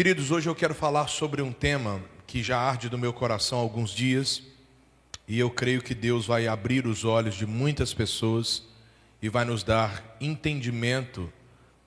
[0.00, 3.60] Queridos, hoje eu quero falar sobre um tema que já arde no meu coração há
[3.60, 4.42] alguns dias,
[5.28, 8.62] e eu creio que Deus vai abrir os olhos de muitas pessoas
[9.20, 11.30] e vai nos dar entendimento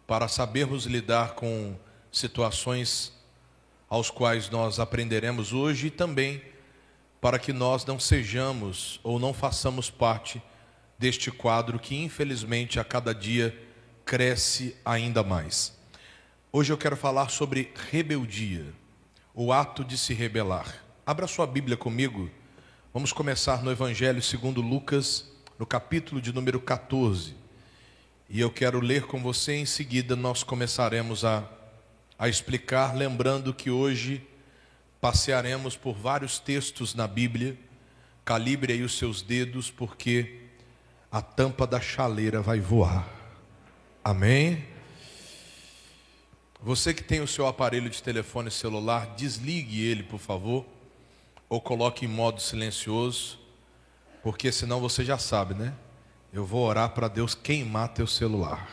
[0.06, 1.76] para sabermos lidar com
[2.12, 3.12] situações
[3.90, 6.40] aos quais nós aprenderemos hoje e também
[7.20, 10.40] para que nós não sejamos ou não façamos parte
[11.00, 13.60] deste quadro que infelizmente a cada dia
[14.06, 15.82] cresce ainda mais.
[16.56, 18.64] Hoje eu quero falar sobre rebeldia,
[19.34, 20.84] o ato de se rebelar.
[21.04, 22.30] Abra sua Bíblia comigo.
[22.94, 27.36] Vamos começar no Evangelho segundo Lucas, no capítulo de número 14.
[28.30, 31.44] E eu quero ler com você em seguida nós começaremos a,
[32.20, 34.22] a explicar, lembrando que hoje
[35.02, 37.58] passearemos por vários textos na Bíblia.
[38.24, 40.42] Calibre aí os seus dedos, porque
[41.12, 43.10] a tampa da chaleira vai voar.
[44.04, 44.72] Amém?
[46.64, 50.66] Você que tem o seu aparelho de telefone celular, desligue ele, por favor,
[51.50, 53.38] ou coloque em modo silencioso,
[54.24, 55.74] porque senão você já sabe, né?
[56.32, 58.66] Eu vou orar para Deus queimar teu celular.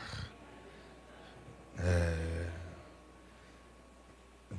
[1.76, 2.46] É...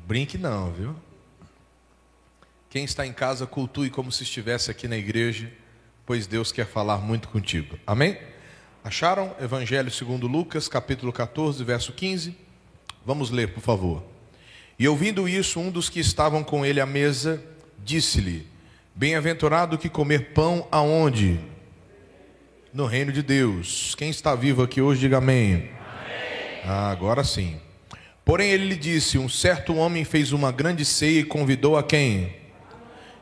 [0.05, 0.93] Brinque não, viu?
[2.69, 5.49] Quem está em casa, cultue como se estivesse aqui na igreja,
[6.05, 7.79] pois Deus quer falar muito contigo.
[7.87, 8.19] Amém?
[8.83, 9.33] Acharam?
[9.39, 12.50] Evangelho segundo Lucas, capítulo 14, verso 15.
[13.05, 14.03] Vamos ler, por favor.
[14.77, 17.43] E ouvindo isso, um dos que estavam com ele à mesa
[17.83, 18.47] disse-lhe:
[18.95, 21.39] Bem-aventurado que comer pão aonde?
[22.73, 23.95] No reino de Deus.
[23.95, 25.53] Quem está vivo aqui hoje, diga amém.
[25.53, 25.71] amém.
[26.65, 27.59] Ah, agora sim.
[28.23, 32.35] Porém, ele lhe disse: Um certo homem fez uma grande ceia e convidou a quem?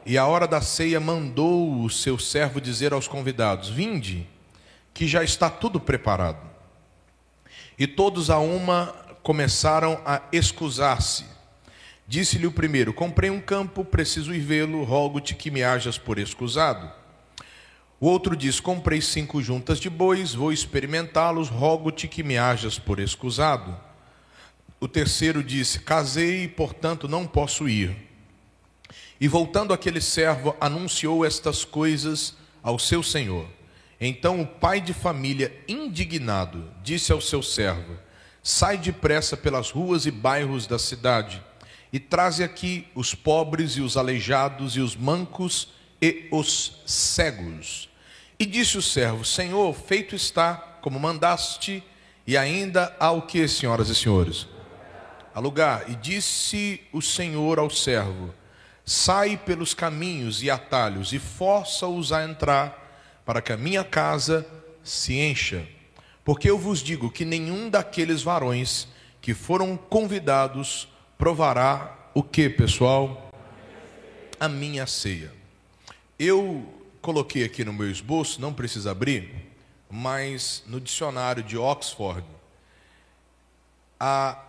[0.05, 4.27] E a hora da ceia mandou o seu servo dizer aos convidados: Vinde,
[4.93, 6.47] que já está tudo preparado.
[7.77, 8.93] E todos a uma
[9.29, 11.23] começaram a excusar-se.
[12.07, 16.91] Disse-lhe o primeiro: Comprei um campo, preciso ir vê-lo, rogo-te que me hajas por excusado.
[17.99, 22.99] O outro diz: Comprei cinco juntas de bois, vou experimentá-los, rogo-te que me hajas por
[22.99, 23.77] excusado.
[24.79, 27.95] O terceiro disse: Casei, portanto não posso ir.
[29.21, 33.47] E voltando aquele servo, anunciou estas coisas ao seu senhor.
[34.01, 38.08] Então o pai de família, indignado, disse ao seu servo:
[38.41, 41.43] Sai depressa pelas ruas e bairros da cidade
[41.91, 45.69] e traze aqui os pobres e os aleijados e os mancos
[46.01, 47.89] e os cegos.
[48.37, 51.83] E disse o servo: Senhor, feito está como mandaste,
[52.25, 54.47] e ainda há o que, senhoras e senhores?
[55.33, 55.89] Alugar.
[55.89, 58.33] E disse o Senhor ao servo:
[58.85, 64.45] Sai pelos caminhos e atalhos e força-os a entrar, para que a minha casa
[64.83, 65.67] se encha.
[66.29, 68.87] Porque eu vos digo que nenhum daqueles varões
[69.19, 73.31] que foram convidados provará o que, pessoal?
[74.39, 75.33] A minha ceia.
[76.19, 79.51] Eu coloquei aqui no meu esboço, não precisa abrir,
[79.89, 82.23] mas no dicionário de Oxford,
[83.99, 84.39] há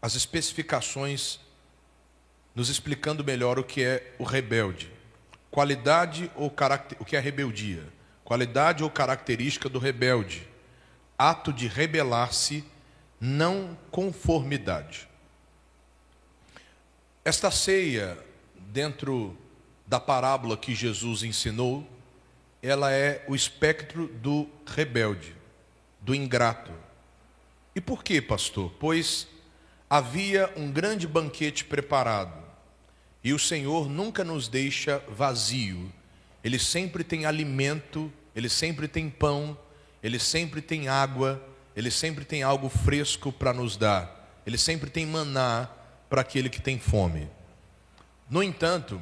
[0.00, 1.40] as especificações
[2.54, 4.92] nos explicando melhor o que é o rebelde.
[5.50, 6.96] Qualidade ou caracter...
[7.00, 7.82] o que é rebeldia?
[8.24, 10.53] Qualidade ou característica do rebelde
[11.18, 12.64] ato de rebelar-se,
[13.20, 15.08] não conformidade.
[17.24, 18.18] Esta ceia,
[18.54, 19.36] dentro
[19.86, 21.86] da parábola que Jesus ensinou,
[22.62, 25.34] ela é o espectro do rebelde,
[26.00, 26.72] do ingrato.
[27.74, 28.72] E por quê, pastor?
[28.78, 29.28] Pois
[29.88, 32.42] havia um grande banquete preparado,
[33.22, 35.92] e o Senhor nunca nos deixa vazio,
[36.42, 39.56] Ele sempre tem alimento, Ele sempre tem pão,
[40.04, 41.42] ele sempre tem água,
[41.74, 45.66] ele sempre tem algo fresco para nos dar, ele sempre tem maná
[46.10, 47.26] para aquele que tem fome.
[48.28, 49.00] No entanto,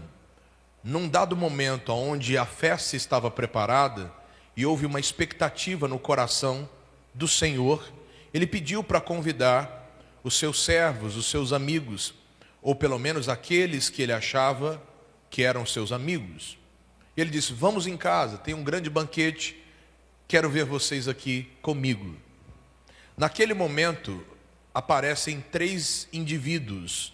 [0.80, 4.12] num dado momento onde a festa estava preparada
[4.56, 6.70] e houve uma expectativa no coração
[7.12, 7.92] do Senhor,
[8.32, 9.90] ele pediu para convidar
[10.22, 12.14] os seus servos, os seus amigos,
[12.62, 14.80] ou pelo menos aqueles que ele achava
[15.28, 16.56] que eram seus amigos.
[17.16, 19.61] Ele disse: Vamos em casa, tem um grande banquete,
[20.32, 22.16] quero ver vocês aqui comigo.
[23.18, 24.24] Naquele momento,
[24.72, 27.12] aparecem três indivíduos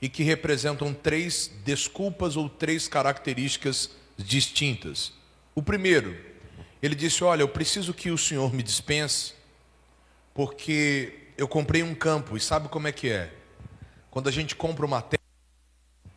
[0.00, 5.12] e que representam três desculpas ou três características distintas.
[5.56, 6.16] O primeiro,
[6.80, 9.34] ele disse: Olha, eu preciso que o senhor me dispense,
[10.32, 13.34] porque eu comprei um campo, e sabe como é que é?
[14.08, 15.20] Quando a gente compra uma terra,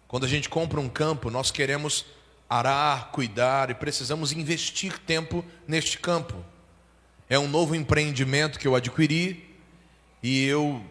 [0.07, 2.05] quando a gente compra um campo, nós queremos
[2.49, 6.43] arar, cuidar e precisamos investir tempo neste campo.
[7.29, 9.57] É um novo empreendimento que eu adquiri
[10.21, 10.83] e eu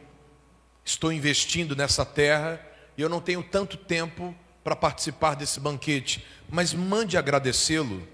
[0.85, 2.61] estou investindo nessa terra
[2.97, 8.07] e eu não tenho tanto tempo para participar desse banquete, mas mande agradecê-lo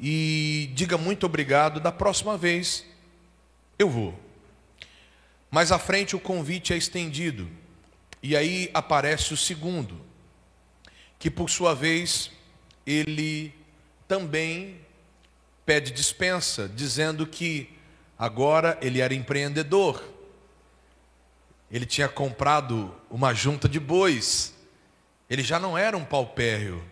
[0.00, 1.80] e diga muito obrigado.
[1.80, 2.84] Da próxima vez
[3.78, 4.18] eu vou.
[5.50, 7.48] Mais à frente o convite é estendido,
[8.20, 10.03] e aí aparece o segundo,
[11.24, 12.30] que por sua vez
[12.86, 13.54] ele
[14.06, 14.78] também
[15.64, 17.74] pede dispensa, dizendo que
[18.18, 20.04] agora ele era empreendedor,
[21.70, 24.54] ele tinha comprado uma junta de bois,
[25.30, 26.84] ele já não era um paupérreo,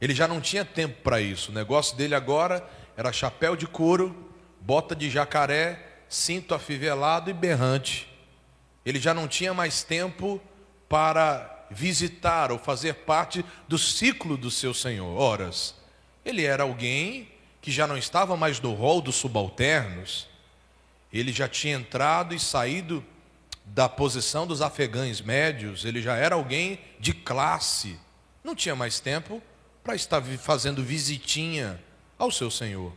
[0.00, 1.50] ele já não tinha tempo para isso.
[1.50, 2.64] O negócio dele agora
[2.96, 4.30] era chapéu de couro,
[4.60, 8.08] bota de jacaré, cinto afivelado e berrante.
[8.86, 10.40] Ele já não tinha mais tempo
[10.88, 15.18] para visitar ou fazer parte do ciclo do seu Senhor.
[15.18, 15.74] Horas.
[16.24, 17.30] Ele era alguém
[17.60, 20.28] que já não estava mais no rol dos subalternos.
[21.12, 23.04] Ele já tinha entrado e saído
[23.64, 27.98] da posição dos afegães médios, ele já era alguém de classe.
[28.42, 29.42] Não tinha mais tempo
[29.84, 31.82] para estar fazendo visitinha
[32.18, 32.92] ao seu Senhor.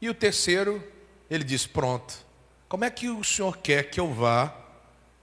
[0.00, 0.82] E o terceiro,
[1.30, 2.14] ele diz: Pronto,
[2.68, 4.54] como é que o senhor quer que eu vá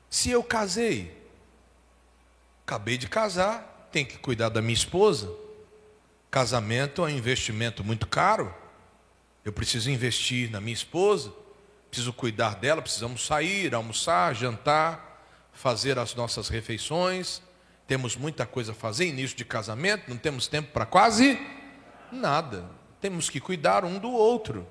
[0.09, 1.18] se eu casei?
[2.69, 5.27] Acabei de casar, tenho que cuidar da minha esposa.
[6.29, 8.53] Casamento é um investimento muito caro.
[9.43, 11.33] Eu preciso investir na minha esposa,
[11.89, 17.41] preciso cuidar dela, precisamos sair, almoçar, jantar, fazer as nossas refeições
[17.87, 21.39] temos muita coisa a fazer, início de casamento, não temos tempo para quase
[22.11, 22.69] nada.
[23.01, 24.67] Temos que cuidar um do outro.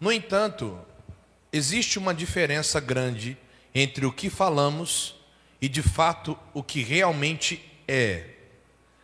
[0.00, 0.76] No entanto,
[1.52, 3.38] existe uma diferença grande
[3.72, 5.17] entre o que falamos
[5.60, 8.24] e de fato o que realmente é.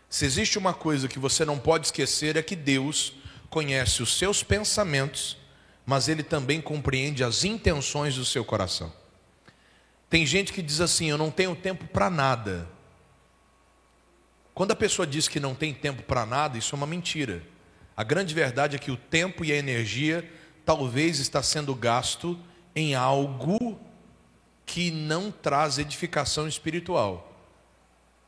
[0.09, 3.15] Se existe uma coisa que você não pode esquecer é que Deus
[3.51, 5.37] conhece os seus pensamentos,
[5.85, 8.93] mas Ele também compreende as intenções do seu coração.
[10.09, 12.69] Tem gente que diz assim: Eu não tenho tempo para nada.
[14.55, 17.43] Quando a pessoa diz que não tem tempo para nada, isso é uma mentira.
[17.97, 20.29] A grande verdade é que o tempo e a energia
[20.65, 22.39] talvez está sendo gasto
[22.75, 23.81] em algo
[24.67, 27.33] que não traz edificação espiritual.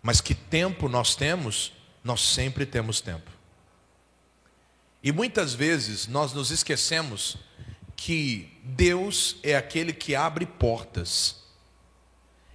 [0.02, 1.72] Mas que tempo nós temos?
[2.04, 3.30] Nós sempre temos tempo.
[5.02, 7.36] E muitas vezes nós nos esquecemos
[7.96, 11.44] que Deus é aquele que abre portas.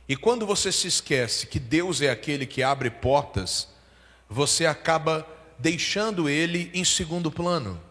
[0.07, 3.69] E quando você se esquece que Deus é aquele que abre portas,
[4.29, 7.81] você acaba deixando ele em segundo plano.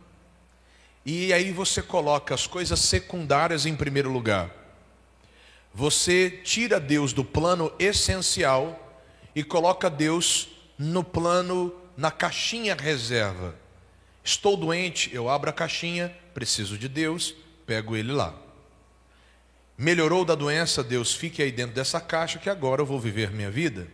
[1.04, 4.59] E aí você coloca as coisas secundárias em primeiro lugar.
[5.72, 9.02] Você tira Deus do plano essencial
[9.34, 13.54] e coloca Deus no plano, na caixinha reserva.
[14.24, 17.34] Estou doente, eu abro a caixinha, preciso de Deus,
[17.66, 18.34] pego ele lá.
[19.78, 23.50] Melhorou da doença, Deus, fique aí dentro dessa caixa que agora eu vou viver minha
[23.50, 23.88] vida.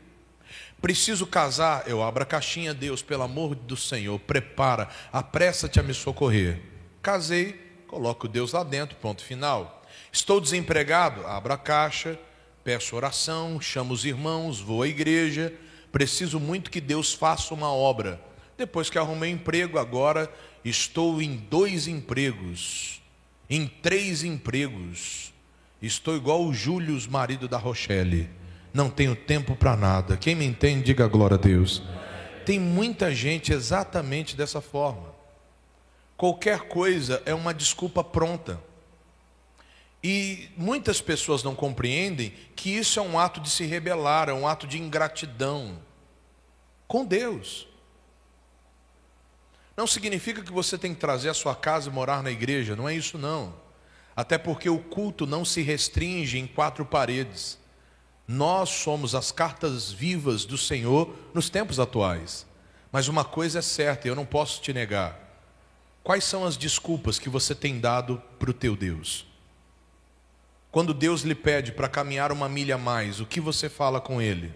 [0.81, 5.95] Preciso casar, eu abro a caixinha, Deus, pelo amor do Senhor, prepara, apressa-te a me
[5.95, 6.61] socorrer.
[7.03, 7.53] Casei,
[7.87, 9.76] coloco Deus lá dentro, ponto final.
[10.13, 12.19] Estou desempregado, abro a caixa,
[12.65, 15.53] peço oração, chamo os irmãos, vou à igreja.
[15.93, 18.21] Preciso muito que Deus faça uma obra.
[18.57, 20.33] Depois que arrumei emprego, agora
[20.65, 23.03] estou em dois empregos,
[23.49, 25.33] em três empregos.
[25.81, 28.31] Estou igual o Júlio, marido da Rochelle.
[28.73, 30.17] Não tenho tempo para nada.
[30.17, 31.83] Quem me entende, diga glória a Deus.
[32.45, 35.15] Tem muita gente exatamente dessa forma.
[36.17, 38.61] Qualquer coisa é uma desculpa pronta.
[40.09, 44.47] E muitas pessoas não compreendem que isso é um ato de se rebelar, é um
[44.47, 45.83] ato de ingratidão
[46.87, 47.67] com Deus.
[49.77, 52.89] Não significa que você tem que trazer a sua casa e morar na igreja, não
[52.89, 53.53] é isso não.
[54.15, 57.59] Até porque o culto não se restringe em quatro paredes.
[58.29, 62.47] Nós somos as cartas vivas do Senhor nos tempos atuais.
[62.93, 65.19] Mas uma coisa é certa, eu não posso te negar.
[66.05, 69.27] Quais são as desculpas que você tem dado para o teu Deus?
[70.77, 74.21] Quando Deus lhe pede para caminhar uma milha a mais, o que você fala com
[74.21, 74.53] Ele?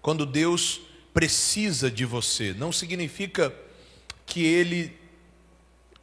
[0.00, 0.80] Quando Deus
[1.14, 3.54] precisa de você, não significa
[4.26, 4.98] que Ele,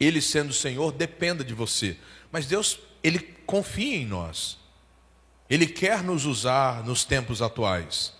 [0.00, 1.98] Ele sendo Senhor, dependa de você.
[2.32, 4.56] Mas Deus, Ele confia em nós.
[5.50, 8.14] Ele quer nos usar nos tempos atuais.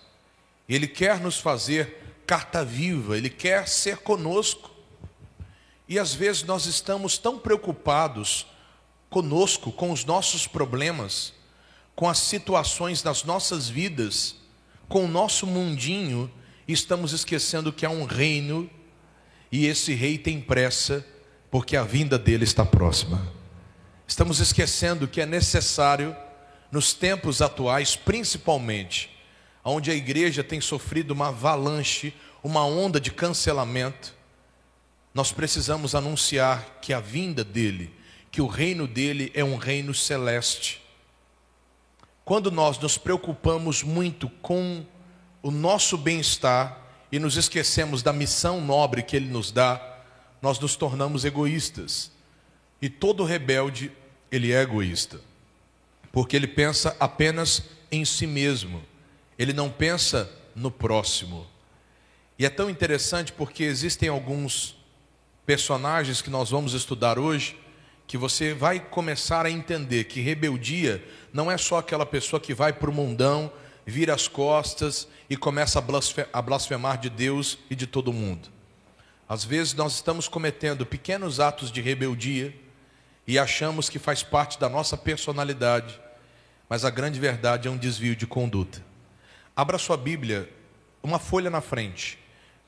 [0.69, 4.69] Ele quer nos fazer carta viva, Ele quer ser conosco.
[5.89, 8.50] E às vezes nós estamos tão preocupados
[9.11, 11.33] conosco, com os nossos problemas,
[11.93, 14.37] com as situações das nossas vidas,
[14.87, 16.31] com o nosso mundinho,
[16.65, 18.69] estamos esquecendo que há um reino
[19.51, 21.05] e esse rei tem pressa,
[21.51, 23.29] porque a vinda dele está próxima.
[24.07, 26.15] Estamos esquecendo que é necessário
[26.71, 29.09] nos tempos atuais, principalmente,
[29.61, 34.15] onde a igreja tem sofrido uma avalanche, uma onda de cancelamento,
[35.13, 37.93] nós precisamos anunciar que a vinda dele,
[38.31, 40.81] que o reino dele é um reino celeste.
[42.23, 44.85] Quando nós nos preocupamos muito com
[45.43, 46.79] o nosso bem-estar
[47.11, 49.97] e nos esquecemos da missão nobre que ele nos dá,
[50.41, 52.09] nós nos tornamos egoístas.
[52.81, 53.91] E todo rebelde,
[54.31, 55.19] ele é egoísta.
[56.09, 58.81] Porque ele pensa apenas em si mesmo.
[59.37, 61.45] Ele não pensa no próximo.
[62.39, 64.75] E é tão interessante porque existem alguns
[65.45, 67.57] personagens que nós vamos estudar hoje
[68.11, 71.01] que você vai começar a entender que rebeldia
[71.31, 73.49] não é só aquela pessoa que vai para o mundão,
[73.85, 75.81] vira as costas e começa
[76.33, 78.49] a blasfemar de Deus e de todo mundo.
[79.29, 82.53] Às vezes nós estamos cometendo pequenos atos de rebeldia
[83.25, 85.97] e achamos que faz parte da nossa personalidade,
[86.67, 88.83] mas a grande verdade é um desvio de conduta.
[89.55, 90.49] Abra sua Bíblia,
[91.01, 92.19] uma folha na frente,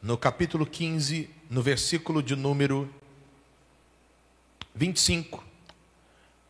[0.01, 2.89] no capítulo 15, no versículo de número
[4.75, 5.43] 25.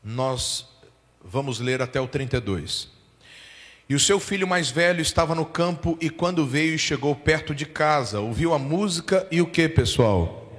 [0.03, 0.68] Nós
[1.24, 2.89] vamos ler até o 32.
[3.88, 7.53] E o seu filho mais velho estava no campo e quando veio e chegou perto
[7.53, 10.51] de casa, ouviu a música e o que, pessoal?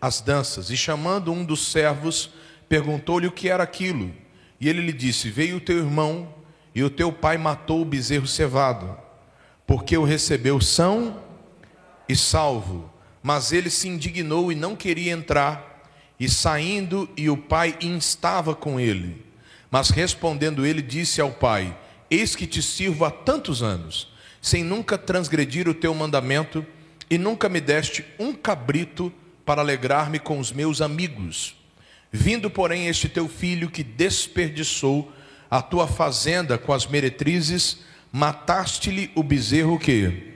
[0.00, 0.70] As danças.
[0.70, 2.30] E chamando um dos servos,
[2.68, 4.12] perguntou-lhe o que era aquilo.
[4.58, 6.34] E ele lhe disse: Veio o teu irmão
[6.74, 8.96] e o teu pai matou o bezerro cevado,
[9.66, 11.22] porque o recebeu são
[12.08, 12.90] e salvo.
[13.22, 15.71] Mas ele se indignou e não queria entrar.
[16.22, 19.26] E saindo, e o pai instava com ele.
[19.68, 21.76] Mas respondendo ele, disse ao pai:
[22.08, 24.06] Eis que te sirvo há tantos anos,
[24.40, 26.64] sem nunca transgredir o teu mandamento,
[27.10, 29.12] e nunca me deste um cabrito
[29.44, 31.56] para alegrar-me com os meus amigos.
[32.12, 35.12] Vindo, porém, este teu filho que desperdiçou
[35.50, 37.78] a tua fazenda com as meretrizes,
[38.12, 40.34] mataste-lhe o bezerro que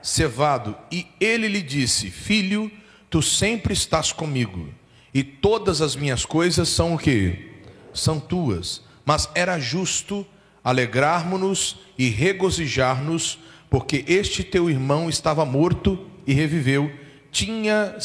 [0.00, 2.72] cevado, e ele lhe disse: Filho,
[3.10, 4.72] tu sempre estás comigo,
[5.16, 7.50] e todas as minhas coisas são o que?
[7.94, 8.82] São tuas.
[9.02, 10.26] Mas era justo
[10.62, 13.38] alegrarmos-nos e regozijar-nos,
[13.70, 16.92] porque este teu irmão estava morto e reviveu,
[17.32, 17.96] tinha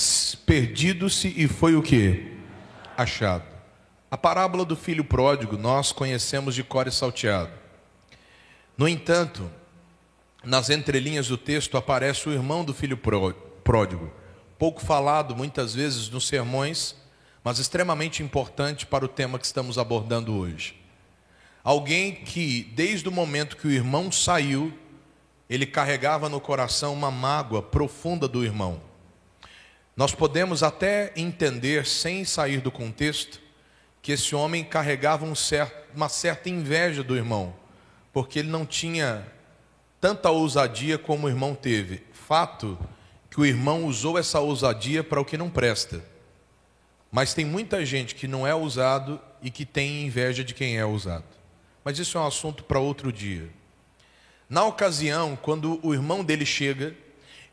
[0.46, 2.32] perdido-se e foi o que?
[2.96, 3.44] Achado.
[4.10, 7.52] A parábola do filho pródigo nós conhecemos de cor e salteado.
[8.78, 9.52] No entanto,
[10.46, 14.10] nas entrelinhas do texto aparece o irmão do filho pródigo,
[14.58, 17.01] pouco falado muitas vezes nos sermões,
[17.44, 20.76] mas extremamente importante para o tema que estamos abordando hoje.
[21.64, 24.74] Alguém que, desde o momento que o irmão saiu,
[25.50, 28.82] ele carregava no coração uma mágoa profunda do irmão.
[29.96, 33.40] Nós podemos até entender, sem sair do contexto,
[34.02, 37.54] que esse homem carregava um certo, uma certa inveja do irmão,
[38.12, 39.28] porque ele não tinha
[40.00, 42.04] tanta ousadia como o irmão teve.
[42.12, 42.78] Fato
[43.30, 46.11] que o irmão usou essa ousadia para o que não presta.
[47.12, 50.86] Mas tem muita gente que não é ousado e que tem inveja de quem é
[50.86, 51.26] ousado.
[51.84, 53.50] Mas isso é um assunto para outro dia.
[54.50, 56.96] Na ocasião, quando o irmão dele chega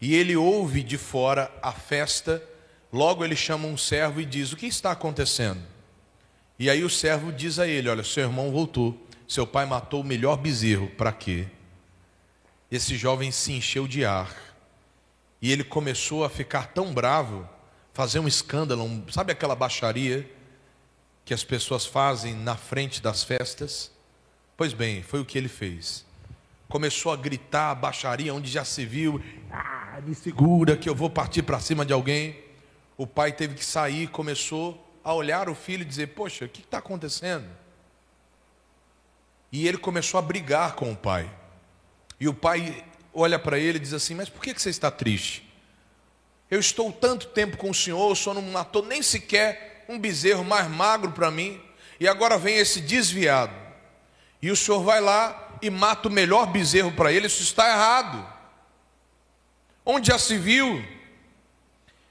[0.01, 2.43] e ele ouve de fora a festa,
[2.93, 5.61] logo ele chama um servo e diz: O que está acontecendo?
[6.59, 10.05] E aí o servo diz a ele: Olha, seu irmão voltou, seu pai matou o
[10.05, 11.47] melhor bezerro, para quê?
[12.71, 14.37] Esse jovem se encheu de ar
[15.41, 17.49] e ele começou a ficar tão bravo,
[17.99, 20.25] fazer um escândalo, sabe aquela baixaria
[21.25, 23.91] que as pessoas fazem na frente das festas?
[24.57, 26.07] Pois bem, foi o que ele fez.
[26.69, 31.11] Começou a gritar a baixaria onde já se viu, ah, me segura que eu vou
[31.11, 32.39] partir para cima de alguém.
[32.97, 36.61] O pai teve que sair, começou a olhar o filho e dizer: Poxa, o que
[36.61, 37.49] está acontecendo?
[39.51, 41.29] E ele começou a brigar com o pai.
[42.21, 45.48] E o pai olha para ele e diz assim: Mas por que você está triste?
[46.51, 50.45] Eu estou tanto tempo com o senhor, o senhor não matou nem sequer um bezerro
[50.45, 51.61] mais magro para mim,
[52.01, 53.69] e agora vem esse desviado
[54.41, 58.25] e o senhor vai lá e mata o melhor bezerro para ele, isso está errado.
[59.85, 60.85] Onde já se viu?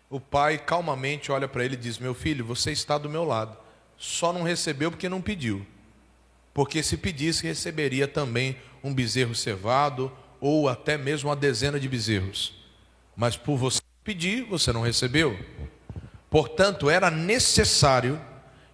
[0.09, 3.57] O pai calmamente olha para ele e diz: Meu filho, você está do meu lado,
[3.97, 5.65] só não recebeu porque não pediu.
[6.53, 12.55] Porque se pedisse, receberia também um bezerro cevado ou até mesmo uma dezena de bezerros.
[13.15, 15.37] Mas por você pedir, você não recebeu.
[16.29, 18.21] Portanto, era necessário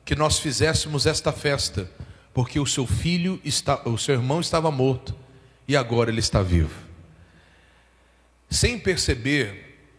[0.06, 1.90] que nós fizéssemos esta festa
[2.36, 5.16] porque o seu filho está, o seu irmão estava morto
[5.68, 6.76] e agora ele está vivo.
[8.48, 9.90] Sem perceber,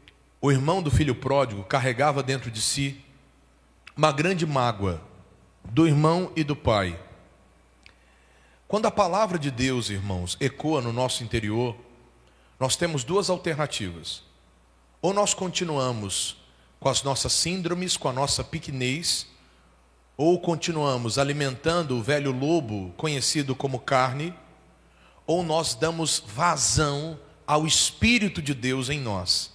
[0.40, 3.04] o irmão do filho pródigo carregava dentro de si
[3.96, 5.02] uma grande mágoa
[5.64, 6.96] do irmão e do pai.
[8.68, 11.76] Quando a palavra de Deus, irmãos, ecoa no nosso interior,
[12.60, 14.22] nós temos duas alternativas.
[15.04, 16.34] Ou nós continuamos
[16.80, 19.26] com as nossas síndromes, com a nossa pequenez,
[20.16, 24.32] ou continuamos alimentando o velho lobo conhecido como carne,
[25.26, 29.52] ou nós damos vazão ao Espírito de Deus em nós.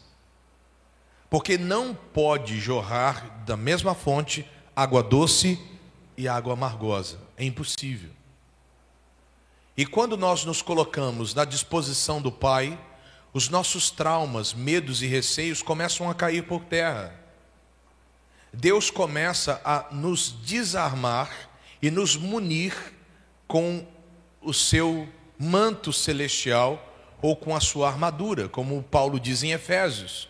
[1.31, 5.59] Porque não pode jorrar da mesma fonte água doce
[6.15, 7.17] e água amargosa.
[7.35, 8.11] É impossível.
[9.75, 12.79] E quando nós nos colocamos na disposição do Pai,
[13.33, 17.13] os nossos traumas, medos e receios começam a cair por terra.
[18.51, 21.49] Deus começa a nos desarmar
[21.81, 22.73] e nos munir
[23.47, 23.85] com
[24.41, 25.07] o seu
[25.37, 26.85] manto celestial
[27.21, 30.27] ou com a sua armadura, como Paulo diz em Efésios.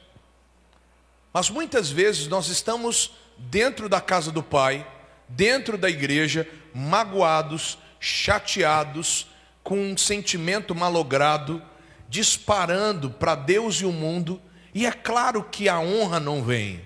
[1.32, 4.86] Mas muitas vezes nós estamos dentro da casa do Pai,
[5.28, 9.28] dentro da igreja, magoados, chateados,
[9.64, 11.62] com um sentimento malogrado,
[12.10, 14.42] disparando para Deus e o mundo,
[14.74, 16.82] e é claro que a honra não vem,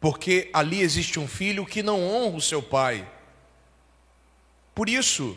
[0.00, 3.06] porque ali existe um filho que não honra o seu pai.
[4.72, 5.36] Por isso,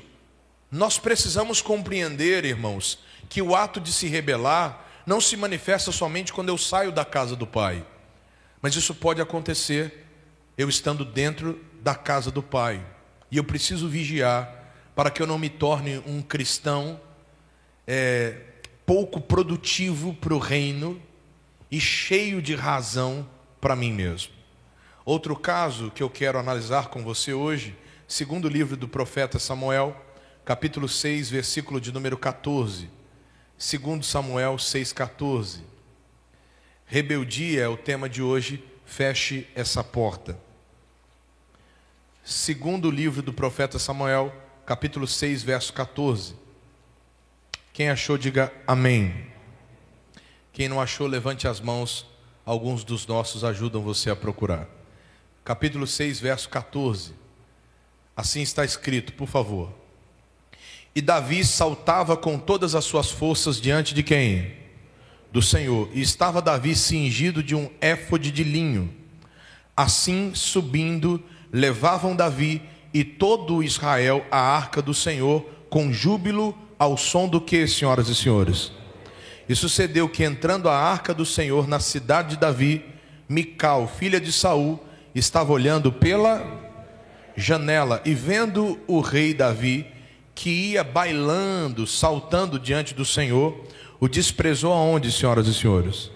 [0.71, 6.49] nós precisamos compreender, irmãos, que o ato de se rebelar não se manifesta somente quando
[6.49, 7.83] eu saio da casa do pai,
[8.61, 10.05] mas isso pode acontecer
[10.55, 12.85] eu estando dentro da casa do pai,
[13.31, 14.53] e eu preciso vigiar
[14.93, 16.99] para que eu não me torne um cristão
[17.87, 18.48] é,
[18.89, 20.99] pouco produtivo para o reino
[21.69, 23.29] e cheio de razão
[23.61, 24.33] para mim mesmo.
[25.05, 27.77] Outro caso que eu quero analisar com você hoje,
[28.07, 29.95] segundo o livro do profeta Samuel,
[30.43, 32.89] capítulo 6, versículo de número 14.
[33.59, 35.59] Segundo Samuel 6,14.
[36.83, 40.35] Rebeldia é o tema de hoje, feche essa porta.
[42.23, 44.33] Segundo o livro do profeta Samuel,
[44.65, 46.48] capítulo 6, verso 14.
[47.79, 49.13] Quem achou, diga amém.
[50.51, 52.05] Quem não achou, levante as mãos.
[52.45, 54.67] Alguns dos nossos ajudam você a procurar.
[55.45, 57.13] Capítulo 6, verso 14.
[58.17, 59.71] Assim está escrito, por favor.
[60.93, 64.57] E Davi saltava com todas as suas forças diante de quem?
[65.31, 65.89] Do Senhor.
[65.93, 68.93] E estava Davi cingido de um éfode de linho.
[69.73, 72.61] Assim, subindo, levavam Davi
[72.93, 78.15] e todo Israel a arca do Senhor com júbilo ao som do que, senhoras e
[78.15, 78.71] senhores?
[79.49, 82.85] E sucedeu que entrando a arca do Senhor na cidade de Davi,
[83.27, 84.79] Mical, filha de Saul,
[85.13, 86.41] estava olhando pela
[87.35, 89.85] janela e vendo o rei Davi
[90.33, 93.61] que ia bailando, saltando diante do Senhor,
[93.99, 96.09] o desprezou aonde, senhoras e senhores?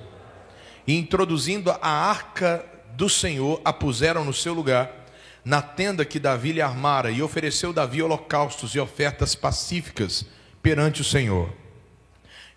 [0.88, 4.90] E introduzindo a arca do Senhor, a puseram no seu lugar,
[5.44, 10.26] na tenda que Davi lhe armara, e ofereceu Davi holocaustos e ofertas pacíficas
[10.64, 11.54] perante o Senhor.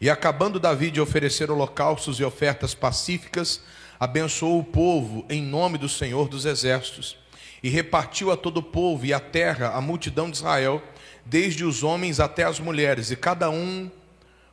[0.01, 3.61] E acabando Davi de oferecer holocaustos e ofertas pacíficas,
[4.01, 7.19] abençoou o povo em nome do Senhor dos exércitos,
[7.63, 10.83] e repartiu a todo o povo e a terra, a multidão de Israel,
[11.25, 13.91] desde os homens até as mulheres, e cada um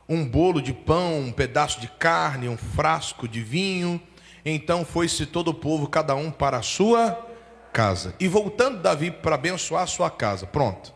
[0.08, 4.00] um bolo de pão, um pedaço de carne, um frasco de vinho.
[4.44, 7.26] Então foi-se todo o povo, cada um para a sua
[7.72, 8.14] casa.
[8.20, 10.46] E voltando Davi para abençoar a sua casa.
[10.46, 10.92] Pronto.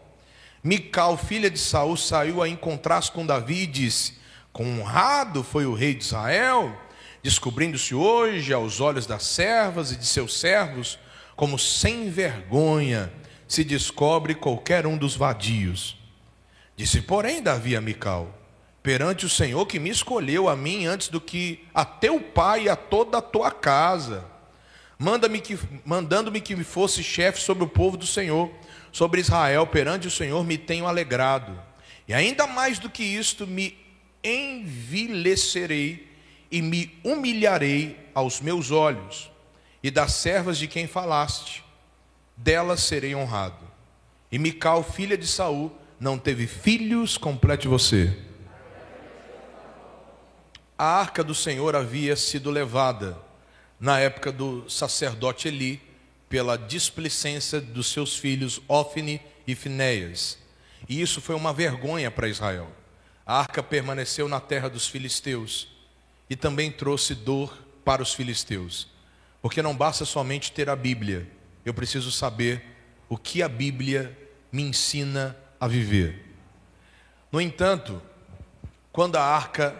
[0.62, 4.14] Mical, filha de Saul, saiu a encontrar-se com Davi e disse:
[4.58, 6.76] Honrado foi o rei de Israel,
[7.22, 10.98] descobrindo-se hoje aos olhos das servas e de seus servos,
[11.36, 13.12] como sem vergonha
[13.46, 15.96] se descobre qualquer um dos vadios.
[16.76, 18.36] Disse, porém, Davi a Mical:
[18.82, 22.68] Perante o Senhor que me escolheu a mim antes do que a teu pai e
[22.68, 24.24] a toda a tua casa,
[24.98, 28.50] manda-me que, mandando-me que me fosse chefe sobre o povo do Senhor
[28.92, 31.60] sobre Israel perante o Senhor me tenho alegrado.
[32.06, 33.76] E ainda mais do que isto, me
[34.22, 36.08] envilecerei
[36.50, 39.30] e me humilharei aos meus olhos,
[39.82, 41.62] e das servas de quem falaste,
[42.36, 43.68] delas serei honrado.
[44.30, 48.16] E Mical, filha de Saul, não teve filhos, complete você.
[50.76, 53.18] A arca do Senhor havia sido levada
[53.80, 55.80] na época do sacerdote Eli,
[56.28, 60.38] pela displicência dos seus filhos Ofne e Finéias.
[60.88, 62.70] E isso foi uma vergonha para Israel.
[63.26, 65.68] A arca permaneceu na terra dos filisteus
[66.28, 68.88] e também trouxe dor para os filisteus.
[69.40, 71.26] Porque não basta somente ter a Bíblia,
[71.64, 72.62] eu preciso saber
[73.08, 74.16] o que a Bíblia
[74.50, 76.24] me ensina a viver.
[77.30, 78.00] No entanto,
[78.92, 79.76] quando a arca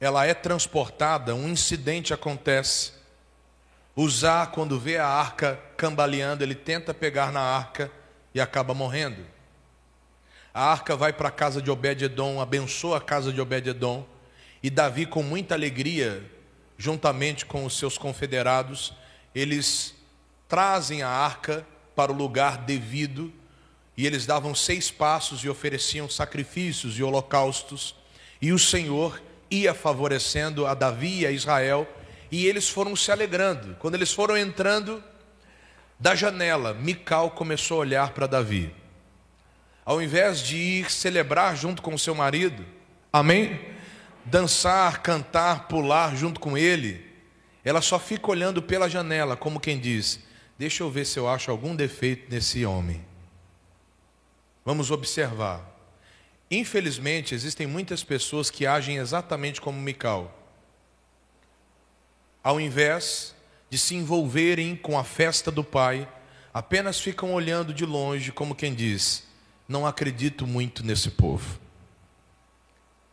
[0.00, 2.92] ela é transportada, um incidente acontece
[3.94, 7.90] Usar, quando vê a arca cambaleando, ele tenta pegar na arca
[8.34, 9.24] e acaba morrendo.
[10.54, 14.06] A arca vai para a casa de Obed-edom, abençoa a casa de Obed-edom,
[14.62, 16.24] e Davi, com muita alegria,
[16.78, 18.94] juntamente com os seus confederados,
[19.34, 19.94] eles
[20.48, 23.32] trazem a arca para o lugar devido,
[23.96, 27.94] e eles davam seis passos e ofereciam sacrifícios e holocaustos,
[28.40, 31.86] e o Senhor ia favorecendo a Davi e a Israel,
[32.32, 33.76] e eles foram se alegrando.
[33.78, 35.04] Quando eles foram entrando
[36.00, 38.74] da janela, Mical começou a olhar para Davi.
[39.84, 42.64] Ao invés de ir celebrar junto com seu marido,
[43.12, 43.60] amém?
[44.24, 47.04] Dançar, cantar, pular junto com ele,
[47.62, 50.20] ela só fica olhando pela janela, como quem diz:
[50.58, 53.04] Deixa eu ver se eu acho algum defeito nesse homem.
[54.64, 55.68] Vamos observar.
[56.50, 60.41] Infelizmente, existem muitas pessoas que agem exatamente como Mical.
[62.42, 63.34] Ao invés
[63.70, 66.08] de se envolverem com a festa do pai,
[66.52, 69.24] apenas ficam olhando de longe, como quem diz:
[69.68, 71.60] Não acredito muito nesse povo.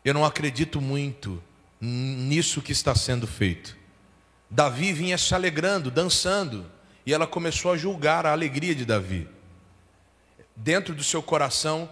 [0.04, 1.42] Eu não acredito muito
[1.80, 3.78] nisso que está sendo feito.
[4.50, 6.70] Davi vinha se alegrando, dançando,
[7.06, 9.28] e ela começou a julgar a alegria de Davi.
[10.56, 11.90] Dentro do seu coração,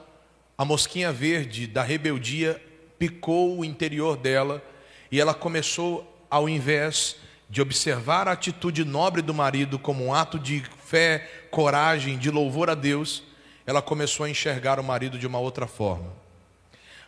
[0.58, 2.62] a mosquinha verde da rebeldia
[2.97, 4.63] picou o interior dela
[5.12, 7.17] e ela começou, ao invés
[7.49, 12.69] de observar a atitude nobre do marido como um ato de fé, coragem, de louvor
[12.69, 13.23] a Deus,
[13.65, 16.12] ela começou a enxergar o marido de uma outra forma.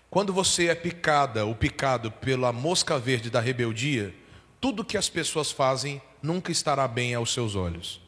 [0.10, 4.13] Quando você é picada ou picado pela mosca verde da rebeldia,
[4.60, 8.02] tudo que as pessoas fazem nunca estará bem aos seus olhos.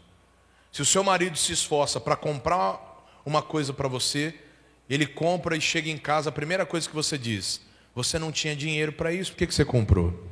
[0.72, 2.80] Se o seu marido se esforça para comprar
[3.26, 4.34] uma coisa para você,
[4.90, 7.62] ele compra e chega em casa, a primeira coisa que você diz:
[7.94, 10.32] Você não tinha dinheiro para isso, por que, que você comprou?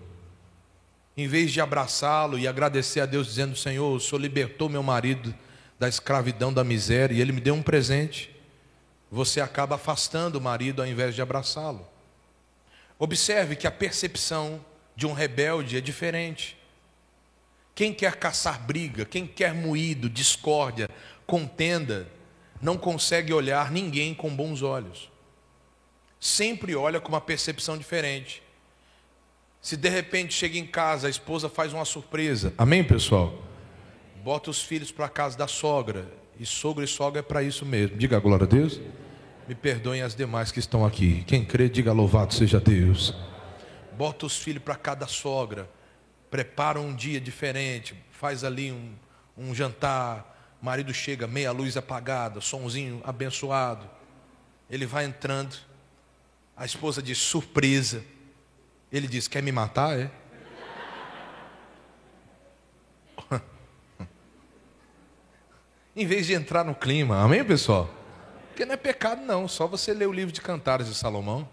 [1.20, 5.36] Em vez de abraçá-lo e agradecer a Deus, dizendo: Senhor, o Senhor libertou meu marido
[5.78, 8.34] da escravidão, da miséria, e ele me deu um presente,
[9.12, 11.86] você acaba afastando o marido ao invés de abraçá-lo.
[12.98, 14.64] Observe que a percepção
[14.96, 16.58] de um rebelde é diferente.
[17.76, 20.90] Quem quer caçar briga, quem quer moído, discórdia,
[21.28, 22.08] contenda,
[22.62, 25.12] não consegue olhar ninguém com bons olhos.
[26.18, 28.42] Sempre olha com uma percepção diferente.
[29.62, 32.54] Se de repente chega em casa, a esposa faz uma surpresa.
[32.58, 33.34] Amém, pessoal?
[34.24, 36.08] Bota os filhos para a casa da sogra.
[36.40, 37.98] E sogra e sogra é para isso mesmo.
[37.98, 38.80] Diga a glória a Deus.
[39.48, 41.24] Me perdoem as demais que estão aqui.
[41.28, 43.14] Quem crê, diga louvado seja Deus.
[43.98, 45.70] Bota os filhos para casa da sogra.
[46.32, 47.96] Prepara um dia diferente.
[48.12, 48.94] Faz ali um,
[49.38, 53.90] um jantar marido chega, meia luz apagada, somzinho abençoado.
[54.70, 55.56] Ele vai entrando.
[56.56, 58.04] A esposa diz: surpresa.
[58.92, 60.00] Ele diz: quer me matar?
[60.00, 60.10] É?
[65.96, 67.90] em vez de entrar no clima, amém, pessoal?
[68.50, 69.48] Porque não é pecado, não.
[69.48, 71.48] Só você ler o livro de Cantares de Salomão.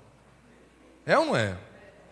[1.04, 1.56] É ou não é?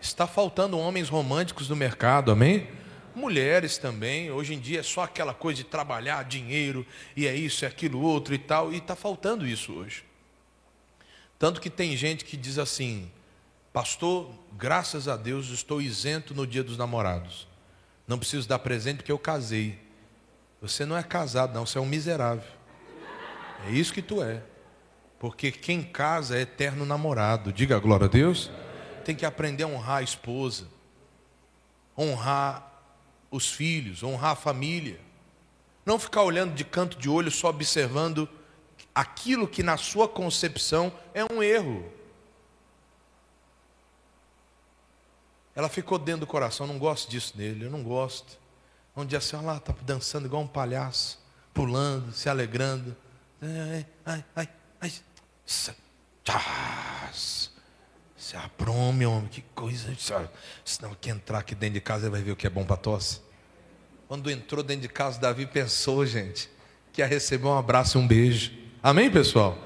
[0.01, 2.69] Está faltando homens românticos no mercado, amém?
[3.15, 4.31] mulheres também.
[4.31, 8.01] Hoje em dia é só aquela coisa de trabalhar, dinheiro, e é isso, é aquilo
[8.01, 10.05] outro e tal, e está faltando isso hoje.
[11.39, 13.11] Tanto que tem gente que diz assim:
[13.75, 17.49] Pastor, graças a Deus estou isento no dia dos namorados.
[18.07, 19.77] Não preciso dar presente porque eu casei.
[20.63, 22.49] Você não é casado, não, você é um miserável.
[23.67, 24.45] É isso que tu é.
[25.19, 27.53] Porque quem casa é eterno namorado.
[27.53, 28.49] Diga a glória a Deus.
[29.05, 30.69] Tem que aprender a honrar a esposa,
[31.99, 32.81] honrar
[33.29, 35.01] os filhos, honrar a família.
[35.85, 38.29] Não ficar olhando de canto de olho só observando
[38.95, 41.93] aquilo que na sua concepção é um erro.
[45.55, 48.39] Ela ficou dentro do coração, não gosto disso nele, eu não gosto.
[48.97, 51.21] Um dia assim, olha lá, está dançando igual um palhaço,
[51.53, 52.97] pulando, se alegrando.
[53.41, 54.49] Ai, ai, ai,
[54.81, 54.93] ai.
[55.45, 55.71] Se
[58.37, 59.95] aprome, homem, que coisa.
[60.65, 62.77] Senão que entrar aqui dentro de casa, ele vai ver o que é bom para
[62.77, 63.21] tosse.
[64.09, 66.49] Quando entrou dentro de casa, Davi pensou, gente,
[66.93, 68.53] que ia receber um abraço e um beijo.
[68.83, 69.59] Amém, pessoal?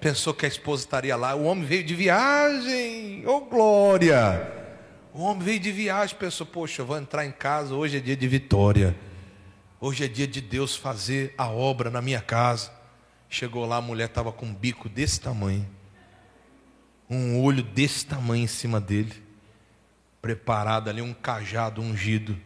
[0.00, 1.34] Pensou que a esposa estaria lá.
[1.34, 3.26] O homem veio de viagem.
[3.26, 4.61] Ô, oh, glória!
[5.14, 8.16] O homem veio de viagem, pensou, poxa, eu vou entrar em casa, hoje é dia
[8.16, 8.96] de vitória.
[9.80, 12.72] Hoje é dia de Deus fazer a obra na minha casa.
[13.28, 15.68] Chegou lá, a mulher estava com um bico desse tamanho
[17.12, 19.12] um olho desse tamanho em cima dele,
[20.20, 22.38] preparado ali, um cajado ungido.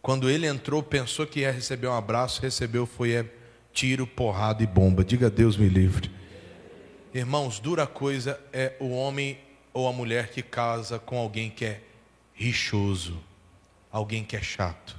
[0.00, 3.26] Quando ele entrou, pensou que ia receber um abraço, recebeu foi é,
[3.72, 5.04] tiro, porrada e bomba.
[5.04, 6.10] Diga Deus me livre.
[7.12, 9.38] Irmãos, dura coisa é o homem
[9.72, 11.80] ou a mulher que casa com alguém que é
[12.34, 13.22] rixoso,
[13.90, 14.96] alguém que é chato.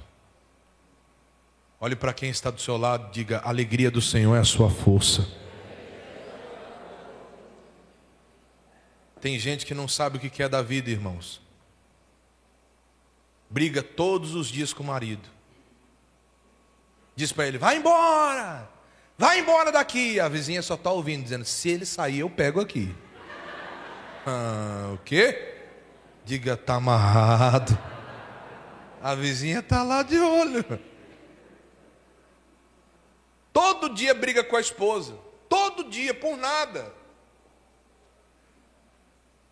[1.80, 4.70] Olhe para quem está do seu lado, diga: a alegria do Senhor é a sua
[4.70, 5.28] força.
[9.20, 11.40] Tem gente que não sabe o que é da vida, irmãos.
[13.48, 15.28] Briga todos os dias com o marido.
[17.16, 18.68] Diz para ele: vai embora,
[19.16, 20.18] vai embora daqui.
[20.18, 22.94] A vizinha só está ouvindo, dizendo: se ele sair, eu pego aqui.
[24.26, 25.54] Ah, o quê?
[26.24, 27.78] Diga, tá amarrado.
[29.02, 30.64] A vizinha está lá de olho.
[33.52, 35.14] Todo dia briga com a esposa.
[35.48, 36.92] Todo dia, por nada.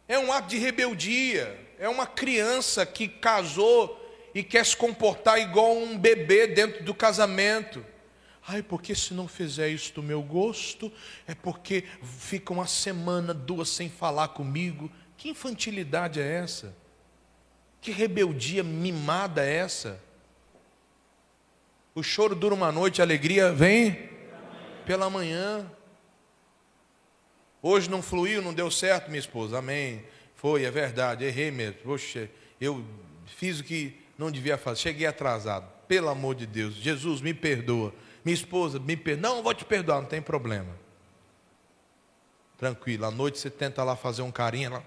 [0.09, 1.59] É um ato de rebeldia.
[1.79, 3.99] É uma criança que casou
[4.35, 7.85] e quer se comportar igual um bebê dentro do casamento.
[8.47, 10.93] Ai, porque se não fizer isso do meu gosto,
[11.27, 14.91] é porque fica uma semana, duas sem falar comigo.
[15.17, 16.75] Que infantilidade é essa?
[17.81, 20.01] Que rebeldia mimada é essa?
[21.95, 24.11] O choro dura uma noite, a alegria vem
[24.85, 25.71] pela manhã.
[27.61, 29.59] Hoje não fluiu, não deu certo, minha esposa.
[29.59, 30.05] Amém.
[30.35, 31.75] Foi, é verdade, errei mesmo.
[31.85, 32.29] Poxa,
[32.61, 32.85] eu
[33.27, 34.81] fiz o que não devia fazer.
[34.81, 35.71] Cheguei atrasado.
[35.87, 36.75] Pelo amor de Deus.
[36.75, 37.95] Jesus, me perdoa.
[38.25, 39.31] Minha esposa, me perdoa.
[39.31, 40.77] Não, vou te perdoar, não tem problema.
[42.57, 43.07] Tranquilo.
[43.07, 44.67] À noite você tenta lá fazer um carinho.
[44.67, 44.85] Ela...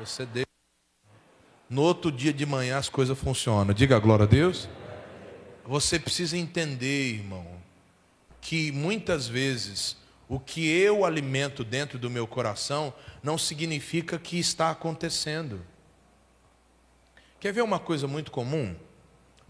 [0.00, 0.46] Você deixa.
[1.68, 3.74] No outro dia de manhã as coisas funcionam.
[3.74, 4.68] Diga a glória a Deus.
[5.66, 7.46] Você precisa entender, irmão,
[8.40, 9.96] que muitas vezes
[10.28, 15.60] o que eu alimento dentro do meu coração não significa que está acontecendo.
[17.40, 18.74] Quer ver uma coisa muito comum?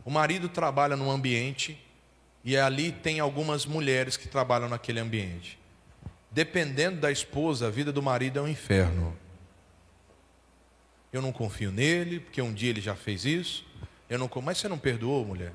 [0.04, 1.80] O marido trabalha num ambiente
[2.44, 5.59] e ali tem algumas mulheres que trabalham naquele ambiente.
[6.30, 9.16] Dependendo da esposa, a vida do marido é um inferno.
[11.11, 13.64] Eu não confio nele, porque um dia ele já fez isso.
[14.11, 15.52] Eu não, mas você não perdoou, mulher?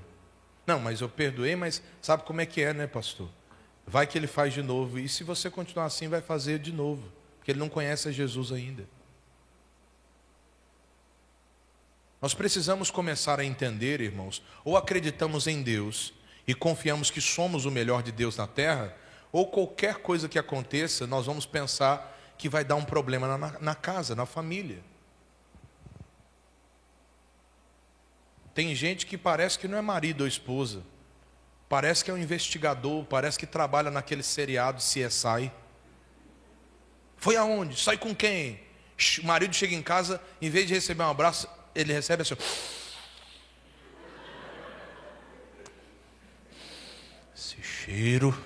[0.65, 3.30] Não, mas eu perdoei, mas sabe como é que é, né, pastor?
[3.86, 4.97] Vai que ele faz de novo.
[4.97, 8.88] E se você continuar assim, vai fazer de novo, porque ele não conhece Jesus ainda.
[12.21, 16.13] Nós precisamos começar a entender, irmãos, ou acreditamos em Deus
[16.49, 18.97] e confiamos que somos o melhor de Deus na terra,
[19.31, 23.75] ou qualquer coisa que aconteça, nós vamos pensar que vai dar um problema na, na
[23.75, 24.79] casa, na família.
[28.55, 30.81] Tem gente que parece que não é marido ou esposa.
[31.69, 35.51] Parece que é um investigador, parece que trabalha naquele seriado CSI.
[37.15, 37.79] Foi aonde?
[37.79, 38.59] Sai com quem?
[39.21, 42.33] O marido chega em casa, em vez de receber um abraço, ele recebe assim.
[47.39, 48.38] Esse cheiro.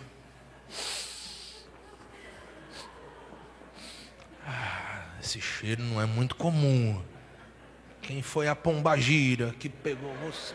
[4.45, 7.03] Ah, esse cheiro não é muito comum.
[8.03, 10.53] Quem foi a pombagira que pegou você?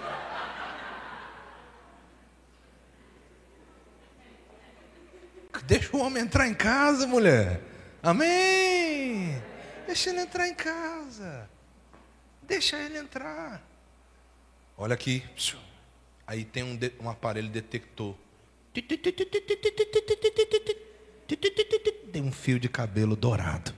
[5.65, 7.61] Deixa o homem entrar em casa, mulher.
[8.01, 9.43] Amém.
[9.85, 11.51] Deixa ele entrar em casa.
[12.45, 13.61] Deixa ele entrar.
[14.77, 15.25] Olha aqui.
[16.25, 18.15] Aí tem um, um aparelho detector.
[22.13, 23.75] Tem um fio de cabelo dourado.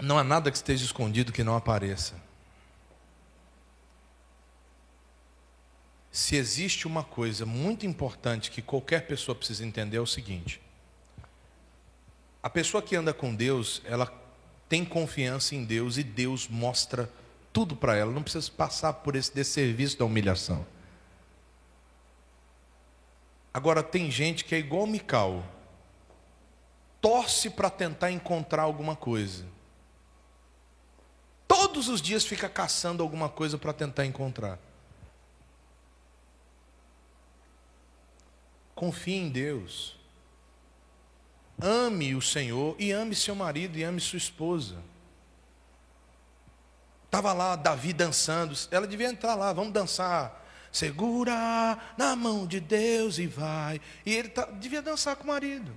[0.00, 2.22] Não há nada que esteja escondido que não apareça.
[6.10, 10.60] Se existe uma coisa muito importante que qualquer pessoa precisa entender é o seguinte:
[12.42, 14.12] a pessoa que anda com Deus, ela
[14.68, 17.10] tem confiança em Deus e Deus mostra
[17.54, 20.66] tudo para ela, não precisa passar por esse desserviço da humilhação.
[23.54, 25.44] Agora tem gente que é igual Mical,
[27.00, 29.46] torce para tentar encontrar alguma coisa.
[31.46, 34.58] Todos os dias fica caçando alguma coisa para tentar encontrar.
[38.74, 39.96] Confie em Deus.
[41.62, 44.82] Ame o Senhor e ame seu marido e ame sua esposa.
[47.14, 50.44] Estava lá Davi dançando, ela devia entrar lá, vamos dançar.
[50.72, 53.80] Segura na mão de Deus e vai.
[54.04, 55.70] E ele tá, devia dançar com o marido.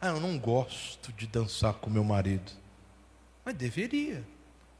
[0.00, 2.50] Ah, eu não gosto de dançar com meu marido.
[3.44, 4.24] Mas deveria.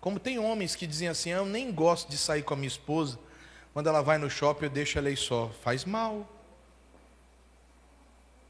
[0.00, 2.68] Como tem homens que dizem assim, ah, eu nem gosto de sair com a minha
[2.68, 3.18] esposa.
[3.74, 5.50] Quando ela vai no shopping, eu deixo ela aí só.
[5.62, 6.26] Faz mal.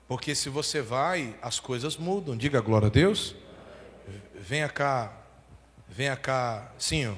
[0.07, 2.37] Porque se você vai, as coisas mudam.
[2.37, 3.35] Diga glória a Deus.
[4.33, 5.13] Venha cá.
[5.89, 6.71] Venha cá.
[6.79, 7.17] Sim,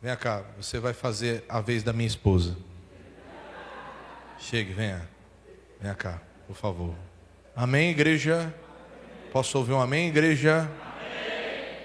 [0.00, 0.42] venha cá.
[0.56, 2.56] Você vai fazer a vez da minha esposa.
[4.38, 5.08] Chegue, venha.
[5.80, 6.94] Venha cá, por favor.
[7.54, 8.54] Amém, igreja?
[9.32, 10.62] Posso ouvir um amém, igreja?
[10.62, 11.78] Amém.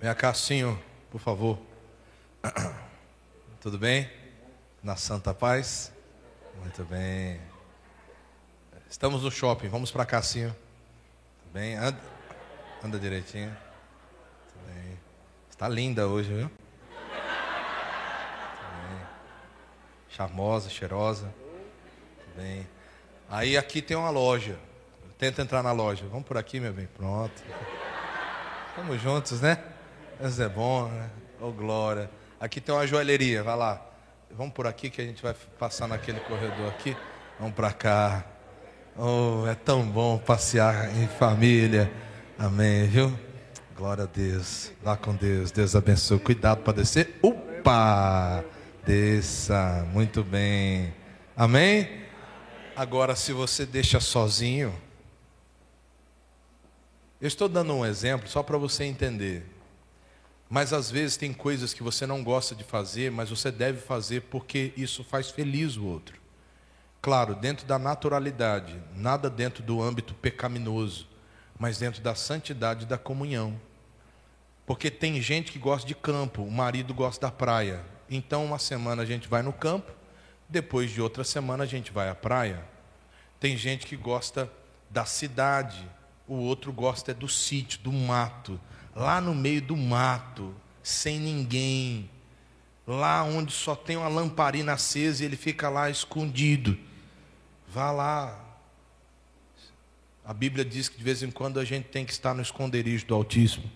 [0.00, 1.58] Vem cá, Cinho, por favor.
[3.60, 4.10] Tudo bem?
[4.82, 5.92] Na santa paz?
[6.60, 7.40] Muito bem.
[8.88, 10.52] Estamos no shopping, vamos para cá sim.
[11.52, 12.00] Bem, anda,
[12.82, 13.54] anda direitinho.
[14.66, 14.98] Bem.
[15.50, 16.48] Está linda hoje, viu?
[16.48, 16.56] Bem.
[20.08, 21.32] Charmosa, cheirosa.
[22.36, 22.66] Bem.
[23.28, 24.56] Aí aqui tem uma loja.
[25.18, 26.04] Tenta entrar na loja.
[26.10, 26.88] Vamos por aqui, meu bem.
[26.96, 27.42] Pronto.
[28.70, 29.58] Estamos juntos, né?
[30.20, 31.10] Isso é bom, né?
[31.40, 32.10] Ô, oh, glória.
[32.40, 33.84] Aqui tem uma joalheria, vai lá.
[34.30, 36.96] Vamos por aqui que a gente vai passar naquele corredor aqui.
[37.38, 38.24] Vamos para cá.
[38.96, 41.90] Oh, é tão bom passear em família.
[42.38, 43.16] Amém, viu?
[43.76, 44.72] Glória a Deus.
[44.82, 45.50] Vá com Deus.
[45.50, 46.18] Deus abençoe.
[46.18, 47.18] Cuidado para descer.
[47.22, 48.44] Opa!
[48.84, 49.86] Desça.
[49.92, 50.94] Muito bem.
[51.36, 52.06] Amém?
[52.74, 54.74] Agora, se você deixa sozinho.
[57.20, 59.44] Eu estou dando um exemplo só para você entender.
[60.48, 64.22] Mas às vezes tem coisas que você não gosta de fazer, mas você deve fazer
[64.22, 66.18] porque isso faz feliz o outro.
[67.02, 71.06] Claro, dentro da naturalidade, nada dentro do âmbito pecaminoso,
[71.58, 73.60] mas dentro da santidade da comunhão.
[74.66, 77.84] Porque tem gente que gosta de campo, o marido gosta da praia.
[78.10, 79.92] Então, uma semana a gente vai no campo,
[80.48, 82.64] depois de outra semana a gente vai à praia.
[83.38, 84.50] Tem gente que gosta
[84.90, 85.86] da cidade,
[86.26, 88.60] o outro gosta é do sítio, do mato,
[88.94, 92.08] lá no meio do mato, sem ninguém,
[92.86, 96.78] lá onde só tem uma lamparina acesa e ele fica lá escondido.
[97.68, 98.44] Vá lá.
[100.24, 103.06] A Bíblia diz que de vez em quando a gente tem que estar no esconderijo
[103.06, 103.70] do Altíssimo.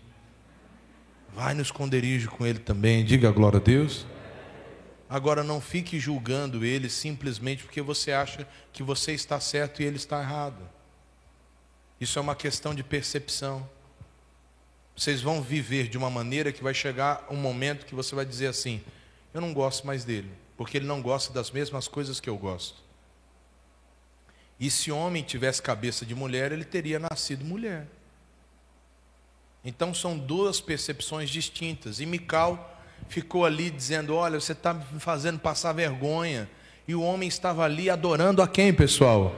[1.34, 4.06] Vai no esconderijo com ele também, diga a glória a Deus.
[5.12, 9.96] Agora não fique julgando ele simplesmente porque você acha que você está certo e ele
[9.96, 10.66] está errado.
[12.00, 13.68] Isso é uma questão de percepção.
[14.96, 18.46] Vocês vão viver de uma maneira que vai chegar um momento que você vai dizer
[18.46, 18.82] assim:
[19.34, 22.82] Eu não gosto mais dele, porque ele não gosta das mesmas coisas que eu gosto.
[24.58, 27.86] E se homem tivesse cabeça de mulher, ele teria nascido mulher.
[29.62, 32.00] Então são duas percepções distintas.
[32.00, 36.48] E Mical ficou ali dizendo: Olha, você está me fazendo passar vergonha.
[36.86, 39.34] E o homem estava ali adorando a quem, pessoal?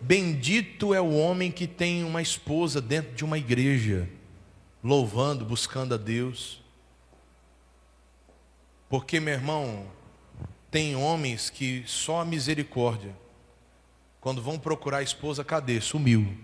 [0.00, 4.08] Bendito é o homem que tem uma esposa dentro de uma igreja,
[4.84, 6.62] louvando, buscando a Deus.
[8.88, 9.86] Porque, meu irmão,
[10.70, 13.14] tem homens que só a misericórdia
[14.20, 15.80] quando vão procurar a esposa, cadê?
[15.80, 16.36] Sumiu.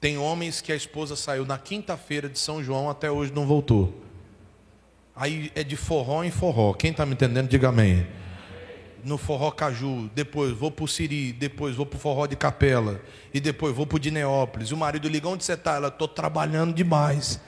[0.00, 4.05] Tem homens que a esposa saiu na quinta-feira de São João, até hoje não voltou.
[5.16, 6.74] Aí é de forró em forró.
[6.74, 8.06] Quem está me entendendo, diga amém.
[9.02, 13.00] No forró Caju, depois vou para o Siri, depois vou para o forró de Capela,
[13.32, 14.72] e depois vou para o Dineópolis.
[14.72, 15.76] O marido liga, onde você está?
[15.76, 17.40] Ela, estou trabalhando demais.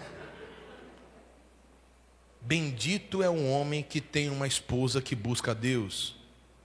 [2.40, 6.18] Bendito é um homem que tem uma esposa que busca a Deus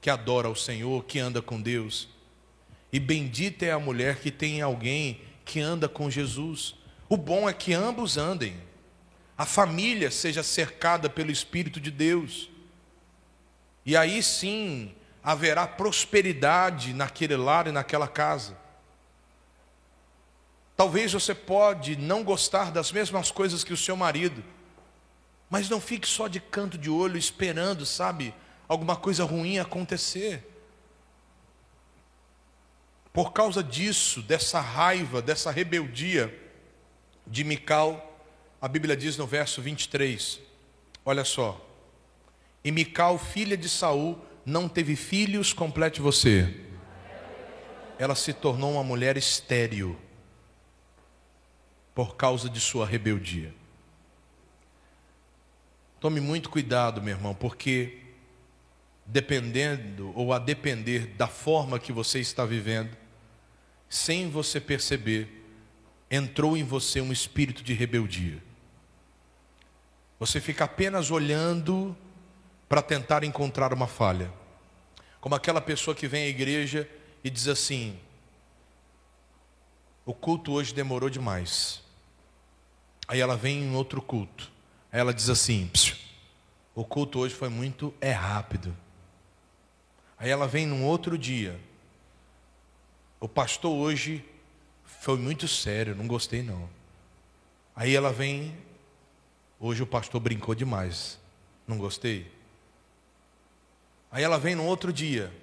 [0.04, 2.10] que adora o Senhor, que anda com Deus.
[2.92, 6.76] E bendita é a mulher que tem alguém que anda com Jesus.
[7.08, 8.54] O bom é que ambos andem.
[9.38, 12.50] A família seja cercada pelo Espírito de Deus.
[13.86, 14.93] E aí sim
[15.24, 18.58] haverá prosperidade naquele lar e naquela casa.
[20.76, 24.43] Talvez você pode não gostar das mesmas coisas que o seu marido,
[25.50, 28.34] mas não fique só de canto de olho esperando, sabe,
[28.67, 30.50] alguma coisa ruim acontecer.
[33.13, 36.34] Por causa disso, dessa raiva, dessa rebeldia
[37.28, 38.12] de Mical,
[38.63, 40.39] a Bíblia diz no verso 23,
[41.04, 41.69] olha só.
[42.63, 46.62] E Mical, filha de Saul, não teve filhos, complete você.
[47.99, 49.99] Ela se tornou uma mulher estéril
[51.93, 53.54] por causa de sua rebeldia.
[55.99, 57.97] Tome muito cuidado, meu irmão, porque
[59.06, 62.95] dependendo ou a depender da forma que você está vivendo,
[63.89, 65.28] sem você perceber,
[66.10, 68.41] entrou em você um espírito de rebeldia.
[70.24, 71.94] Você fica apenas olhando
[72.70, 74.32] para tentar encontrar uma falha.
[75.20, 76.89] Como aquela pessoa que vem à igreja
[77.22, 78.00] e diz assim:
[80.06, 81.84] o culto hoje demorou demais.
[83.06, 84.50] Aí ela vem em outro culto.
[84.93, 85.70] Aí ela diz assim:
[86.74, 88.74] o culto hoje foi muito é rápido.
[90.18, 91.60] Aí ela vem num outro dia.
[93.20, 94.24] O pastor hoje
[94.86, 96.70] foi muito sério, não gostei não.
[97.76, 98.56] Aí ela vem,
[99.64, 101.18] hoje o pastor brincou demais,
[101.66, 102.30] não gostei.
[104.11, 105.34] Aí ela vem no outro dia,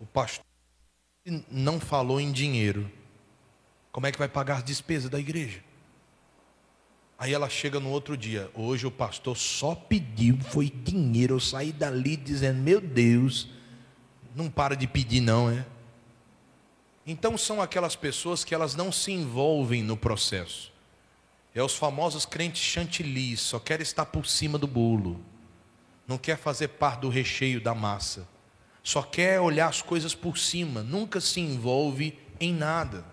[0.00, 0.44] o pastor
[1.48, 2.90] não falou em dinheiro.
[3.92, 5.62] Como é que vai pagar as despesas da igreja?
[7.16, 8.50] Aí ela chega no outro dia.
[8.54, 11.36] Hoje o pastor só pediu, foi dinheiro.
[11.36, 13.48] Eu saí dali dizendo: Meu Deus,
[14.34, 15.64] não para de pedir, não, é?
[17.06, 20.73] Então são aquelas pessoas que elas não se envolvem no processo.
[21.54, 25.20] É os famosos crentes chantilly, só quer estar por cima do bolo.
[26.06, 28.26] Não quer fazer parte do recheio da massa.
[28.82, 33.04] Só quer olhar as coisas por cima, nunca se envolve em nada.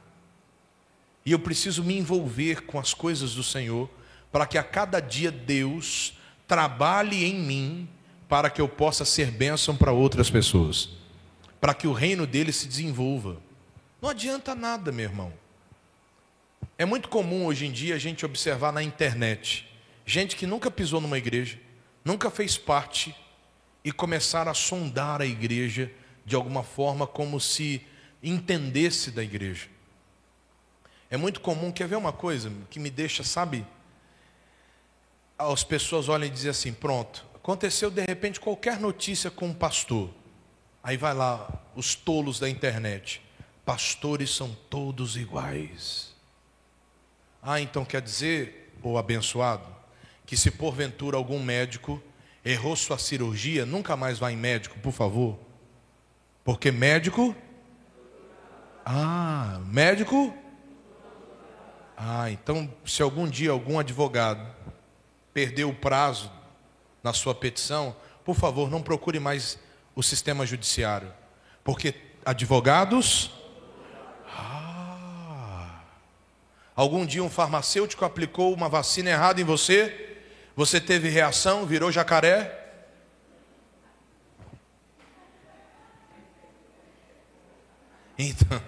[1.24, 3.88] E eu preciso me envolver com as coisas do Senhor,
[4.32, 6.18] para que a cada dia Deus
[6.48, 7.90] trabalhe em mim,
[8.28, 10.90] para que eu possa ser bênção para outras pessoas,
[11.60, 13.38] para que o reino dele se desenvolva.
[14.02, 15.41] Não adianta nada, meu irmão.
[16.78, 19.72] É muito comum hoje em dia a gente observar na internet
[20.06, 21.60] gente que nunca pisou numa igreja,
[22.04, 23.16] nunca fez parte
[23.84, 25.92] e começar a sondar a igreja
[26.26, 27.86] de alguma forma como se
[28.22, 29.68] entendesse da igreja.
[31.10, 33.66] É muito comum, quer ver uma coisa que me deixa, sabe?
[35.38, 40.10] As pessoas olham e dizem assim: pronto, aconteceu de repente qualquer notícia com um pastor.
[40.84, 43.22] Aí vai lá, os tolos da internet.
[43.66, 46.11] Pastores são todos iguais.
[47.42, 49.66] Ah, então quer dizer, o abençoado,
[50.26, 52.02] que se porventura algum médico
[52.46, 55.40] errou sua cirurgia, nunca mais vá em médico, por favor.
[56.44, 57.36] Porque médico.
[58.86, 60.34] Ah, médico.
[61.98, 64.48] Ah, então se algum dia algum advogado
[65.34, 66.32] perdeu o prazo
[67.04, 69.58] na sua petição, por favor, não procure mais
[69.96, 71.12] o sistema judiciário.
[71.64, 73.32] Porque advogados
[76.82, 80.18] Algum dia um farmacêutico aplicou uma vacina errada em você,
[80.56, 82.74] você teve reação, virou jacaré?
[88.18, 88.64] Então,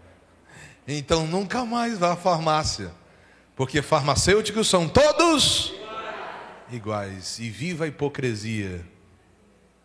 [0.88, 2.94] então nunca mais vá à farmácia,
[3.54, 5.74] porque farmacêuticos são todos
[6.72, 8.82] iguais e viva a hipocrisia.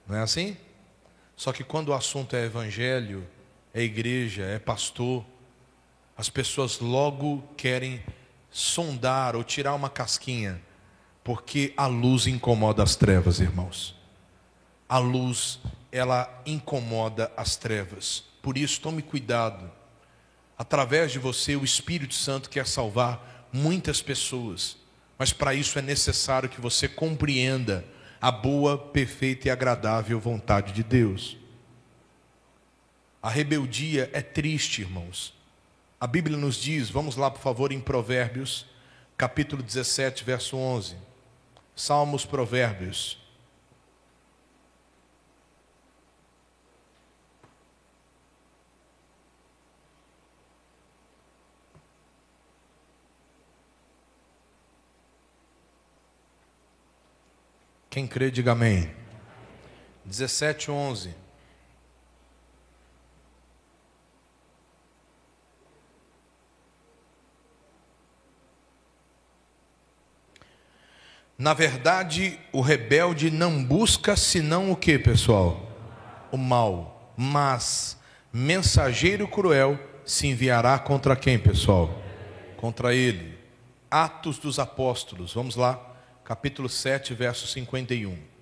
[0.07, 0.55] Não é assim?
[1.35, 3.27] Só que quando o assunto é evangelho,
[3.73, 5.25] é igreja, é pastor,
[6.17, 8.03] as pessoas logo querem
[8.51, 10.61] sondar ou tirar uma casquinha,
[11.23, 13.95] porque a luz incomoda as trevas, irmãos.
[14.87, 15.59] A luz,
[15.91, 18.23] ela incomoda as trevas.
[18.41, 19.71] Por isso, tome cuidado.
[20.57, 24.77] Através de você, o Espírito Santo quer salvar muitas pessoas,
[25.17, 27.85] mas para isso é necessário que você compreenda
[28.21, 31.37] a boa, perfeita e agradável vontade de Deus.
[33.21, 35.33] A rebeldia é triste, irmãos.
[36.03, 38.65] A Bíblia nos diz, vamos lá por favor em Provérbios,
[39.15, 40.97] capítulo 17, verso 11.
[41.73, 43.17] Salmos, Provérbios.
[57.89, 58.93] Quem crê, diga amém.
[60.03, 61.22] 17, 11.
[71.37, 75.67] Na verdade, o rebelde não busca senão o que, pessoal?
[76.31, 77.13] O mal.
[77.17, 77.97] Mas
[78.31, 82.01] mensageiro cruel se enviará contra quem, pessoal?
[82.57, 83.37] Contra ele.
[83.89, 85.33] Atos dos Apóstolos.
[85.33, 85.79] Vamos lá,
[86.23, 88.32] capítulo 7, verso 51.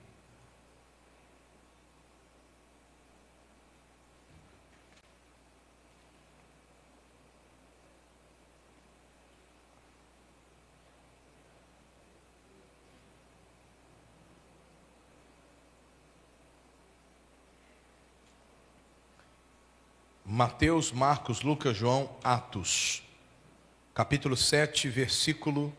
[20.33, 23.03] Mateus, Marcos, Lucas, João, Atos,
[23.93, 25.75] capítulo 7, versículo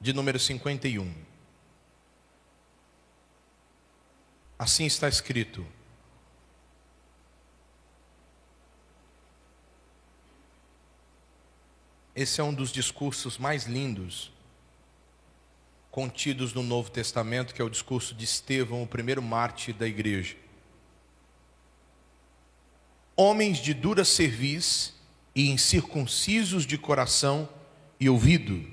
[0.00, 1.14] de número 51.
[4.58, 5.66] Assim está escrito:
[12.16, 14.32] Esse é um dos discursos mais lindos
[15.90, 20.47] contidos no Novo Testamento, que é o discurso de Estevão, o primeiro mártir da igreja
[23.18, 24.94] homens de dura cerviz
[25.34, 27.48] e incircuncisos de coração
[27.98, 28.64] e ouvido,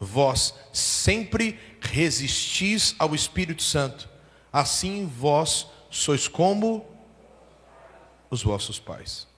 [0.00, 4.08] vós sempre resistis ao Espírito Santo,
[4.52, 6.84] assim vós sois como
[8.28, 9.28] os vossos pais.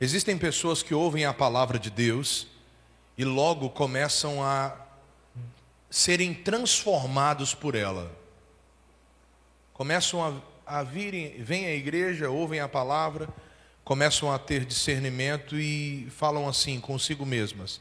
[0.00, 2.48] Existem pessoas que ouvem a palavra de Deus
[3.16, 4.76] e logo começam a
[5.88, 8.10] serem transformados por ela.
[9.72, 13.28] Começam a a virem, vêm à igreja, ouvem a palavra,
[13.82, 17.80] começam a ter discernimento e falam assim consigo mesmas: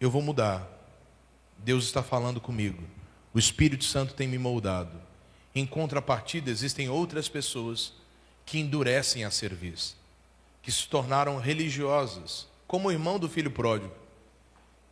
[0.00, 0.66] Eu vou mudar.
[1.58, 2.82] Deus está falando comigo.
[3.32, 5.00] O Espírito Santo tem me moldado.
[5.54, 7.92] Em contrapartida, existem outras pessoas
[8.44, 9.96] que endurecem a serviço,
[10.60, 13.94] que se tornaram religiosas, como o irmão do filho pródigo,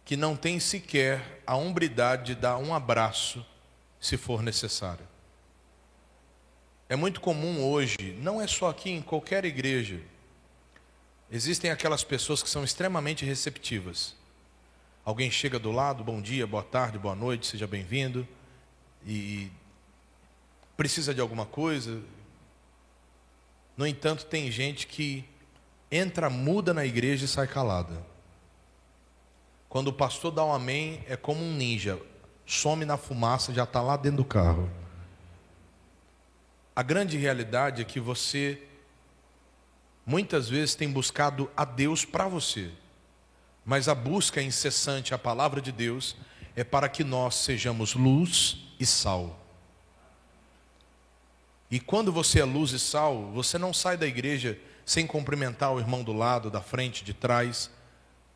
[0.04, 3.44] que não tem sequer a umbridade de dar um abraço
[4.00, 5.13] se for necessário.
[6.86, 10.00] É muito comum hoje, não é só aqui, em qualquer igreja,
[11.30, 14.14] existem aquelas pessoas que são extremamente receptivas.
[15.02, 18.28] Alguém chega do lado, bom dia, boa tarde, boa noite, seja bem-vindo,
[19.06, 19.50] e
[20.76, 22.02] precisa de alguma coisa.
[23.76, 25.24] No entanto, tem gente que
[25.90, 28.04] entra muda na igreja e sai calada.
[29.70, 31.98] Quando o pastor dá um amém, é como um ninja,
[32.46, 34.70] some na fumaça, já está lá dentro do carro.
[36.76, 38.60] A grande realidade é que você
[40.04, 42.70] muitas vezes tem buscado a Deus para você,
[43.64, 46.16] mas a busca incessante à palavra de Deus
[46.56, 49.40] é para que nós sejamos luz e sal.
[51.70, 55.80] E quando você é luz e sal, você não sai da igreja sem cumprimentar o
[55.80, 57.70] irmão do lado, da frente, de trás.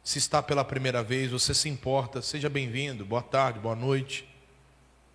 [0.03, 4.27] Se está pela primeira vez, você se importa, seja bem-vindo, boa tarde, boa noite.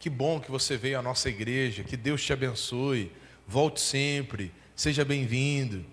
[0.04, 3.10] Que bom que você veio à nossa igreja, que Deus te abençoe,
[3.48, 5.86] volte sempre, seja bem-vindo.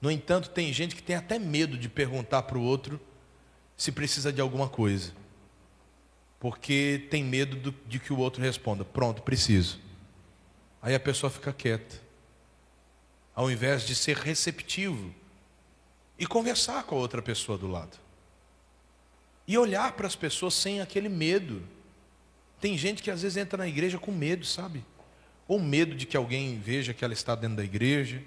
[0.00, 3.00] No entanto, tem gente que tem até medo de perguntar para o outro
[3.76, 5.12] se precisa de alguma coisa,
[6.38, 9.80] porque tem medo do, de que o outro responda: Pronto, preciso.
[10.80, 12.00] Aí a pessoa fica quieta,
[13.34, 15.12] ao invés de ser receptivo
[16.16, 17.98] e conversar com a outra pessoa do lado,
[19.44, 21.73] e olhar para as pessoas sem aquele medo
[22.64, 24.82] tem gente que às vezes entra na igreja com medo, sabe?
[25.46, 28.22] Ou medo de que alguém veja que ela está dentro da igreja.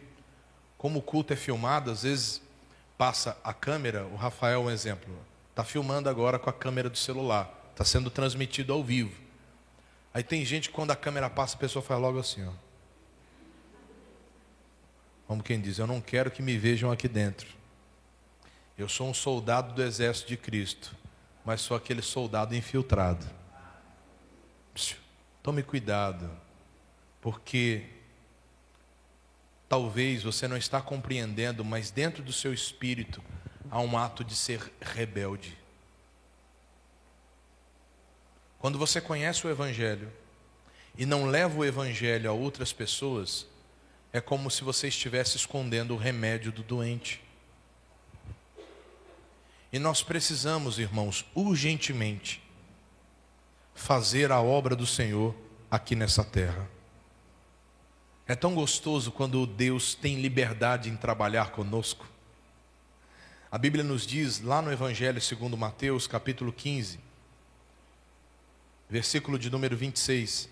[0.78, 2.40] Como o culto é filmado, às vezes
[3.00, 5.12] passa a câmera, o Rafael é um exemplo.
[5.50, 7.52] Está filmando agora com a câmera do celular.
[7.72, 9.20] Está sendo transmitido ao vivo.
[10.14, 12.52] Aí tem gente que quando a câmera passa, a pessoa faz logo assim, ó.
[15.26, 17.48] Como quem diz, eu não quero que me vejam aqui dentro.
[18.78, 20.96] Eu sou um soldado do exército de Cristo,
[21.44, 23.26] mas sou aquele soldado infiltrado.
[25.42, 26.30] Tome cuidado,
[27.22, 27.86] porque
[29.70, 33.24] talvez você não está compreendendo, mas dentro do seu espírito
[33.70, 35.58] há um ato de ser rebelde.
[38.60, 40.12] Quando você conhece o Evangelho
[40.98, 43.46] e não leva o Evangelho a outras pessoas,
[44.12, 47.22] é como se você estivesse escondendo o remédio do doente.
[49.72, 52.42] E nós precisamos, irmãos, urgentemente,
[53.78, 55.36] fazer a obra do Senhor
[55.70, 56.68] aqui nessa terra.
[58.28, 62.06] É tão gostoso quando Deus tem liberdade em trabalhar conosco.
[63.50, 67.00] A Bíblia nos diz lá no Evangelho segundo Mateus, capítulo 15,
[68.90, 70.50] versículo de número 26.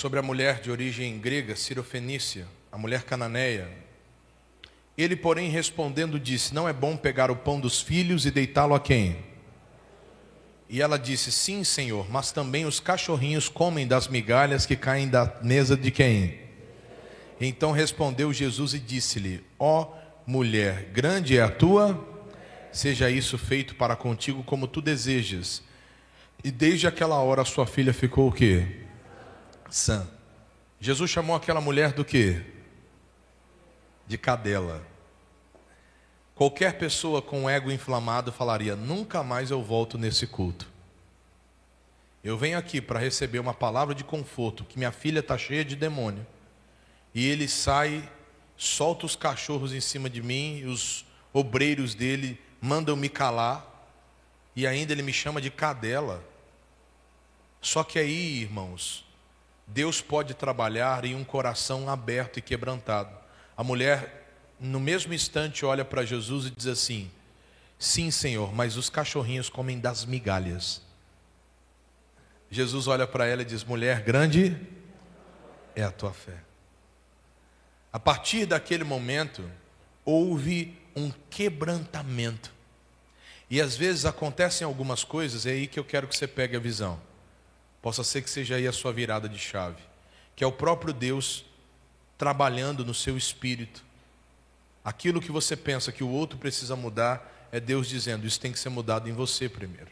[0.00, 3.68] Sobre a mulher de origem grega, Cirofenícia, a mulher cananeia.
[4.96, 8.80] Ele, porém, respondendo, disse: Não é bom pegar o pão dos filhos e deitá-lo a
[8.80, 9.18] quem?
[10.70, 15.38] E ela disse: Sim, senhor, mas também os cachorrinhos comem das migalhas que caem da
[15.42, 16.40] mesa de quem?
[17.38, 19.96] Então respondeu Jesus e disse-lhe: Ó oh,
[20.26, 22.24] mulher, grande é a tua,
[22.72, 25.62] seja isso feito para contigo como tu desejas.
[26.42, 28.79] E desde aquela hora sua filha ficou o quê?
[29.70, 30.08] Sã.
[30.80, 32.42] Jesus chamou aquela mulher do que?
[34.06, 34.82] De cadela.
[36.34, 40.68] Qualquer pessoa com ego inflamado falaria: nunca mais eu volto nesse culto.
[42.22, 45.74] Eu venho aqui para receber uma palavra de conforto, que minha filha está cheia de
[45.74, 46.26] demônio.
[47.14, 48.06] E ele sai,
[48.56, 53.66] solta os cachorros em cima de mim, e os obreiros dele mandam me calar,
[54.54, 56.22] e ainda ele me chama de cadela.
[57.60, 59.04] Só que aí, irmãos,
[59.72, 63.16] Deus pode trabalhar em um coração aberto e quebrantado.
[63.56, 64.26] A mulher,
[64.58, 67.10] no mesmo instante, olha para Jesus e diz assim:
[67.78, 70.82] Sim, Senhor, mas os cachorrinhos comem das migalhas.
[72.50, 74.60] Jesus olha para ela e diz: Mulher, grande
[75.76, 76.38] é a tua fé.
[77.92, 79.48] A partir daquele momento,
[80.04, 82.52] houve um quebrantamento.
[83.48, 86.60] E às vezes acontecem algumas coisas, é aí que eu quero que você pegue a
[86.60, 87.00] visão.
[87.82, 89.82] Possa ser que seja aí a sua virada de chave,
[90.36, 91.44] que é o próprio Deus
[92.18, 93.82] trabalhando no seu espírito.
[94.84, 98.58] Aquilo que você pensa que o outro precisa mudar, é Deus dizendo: isso tem que
[98.58, 99.90] ser mudado em você primeiro.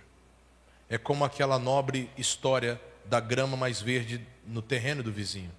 [0.89, 5.51] É como aquela nobre história da grama mais verde no terreno do vizinho.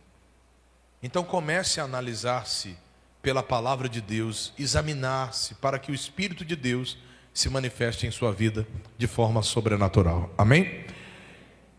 [1.01, 2.75] Então comece a analisar-se
[3.21, 6.97] pela palavra de Deus, examinar-se para que o Espírito de Deus
[7.33, 8.67] se manifeste em sua vida
[8.97, 10.33] de forma sobrenatural.
[10.37, 10.85] Amém?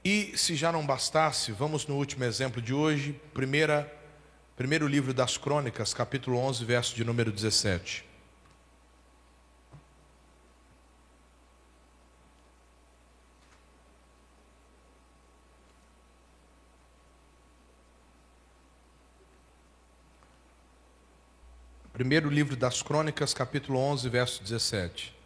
[0.04, 3.92] E se já não bastasse, vamos no último exemplo de hoje, primeira,
[4.56, 8.08] primeiro livro das Crônicas, capítulo 11, verso de número 17.
[21.92, 25.19] Primeiro livro das Crônicas, capítulo 11, verso 17.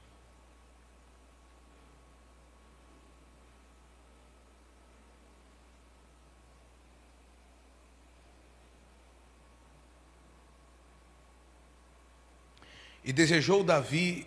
[13.15, 14.27] Desejou Davi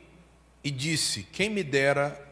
[0.64, 2.26] e disse: Quem me dera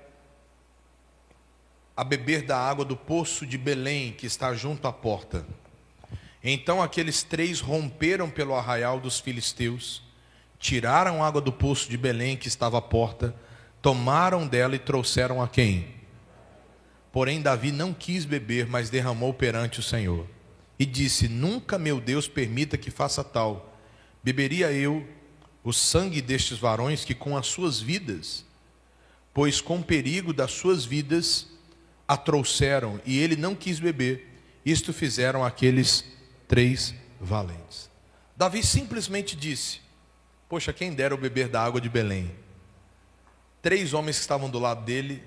[1.95, 5.45] a beber da água do poço de Belém, que está junto à porta.
[6.43, 10.03] Então aqueles três romperam pelo arraial dos filisteus,
[10.59, 13.33] tiraram água do poço de Belém, que estava à porta,
[13.81, 15.95] tomaram dela e trouxeram a quem?
[17.11, 20.27] Porém, Davi não quis beber, mas derramou perante o Senhor.
[20.77, 23.79] E disse: Nunca, meu Deus, permita que faça tal.
[24.21, 25.07] Beberia eu
[25.65, 28.45] o sangue destes varões que com as suas vidas,
[29.33, 31.47] pois com perigo das suas vidas,
[32.07, 34.31] a trouxeram, e ele não quis beber.
[34.63, 36.05] Isto fizeram aqueles
[36.47, 37.89] três valentes.
[38.37, 39.81] Davi simplesmente disse:
[40.47, 42.29] Poxa, quem dera o beber da água de Belém.
[43.59, 45.23] Três homens que estavam do lado dele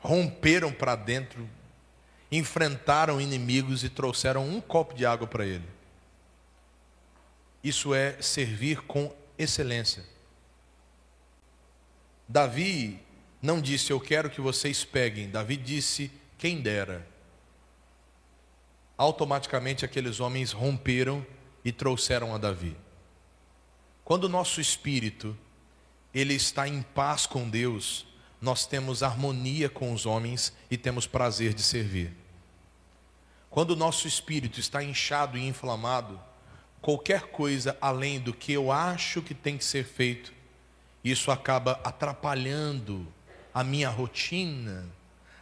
[0.00, 1.48] romperam para dentro,
[2.32, 5.68] enfrentaram inimigos e trouxeram um copo de água para ele.
[7.62, 10.04] Isso é servir com excelência.
[12.28, 13.00] Davi
[13.42, 15.30] não disse, eu quero que vocês peguem.
[15.30, 17.06] Davi disse, quem dera.
[18.96, 21.26] Automaticamente aqueles homens romperam
[21.64, 22.76] e trouxeram a Davi.
[24.04, 25.36] Quando o nosso espírito
[26.12, 28.06] ele está em paz com Deus,
[28.40, 32.12] nós temos harmonia com os homens e temos prazer de servir.
[33.48, 36.20] Quando o nosso espírito está inchado e inflamado,
[36.80, 40.32] qualquer coisa além do que eu acho que tem que ser feito,
[41.04, 43.06] isso acaba atrapalhando
[43.52, 44.86] a minha rotina,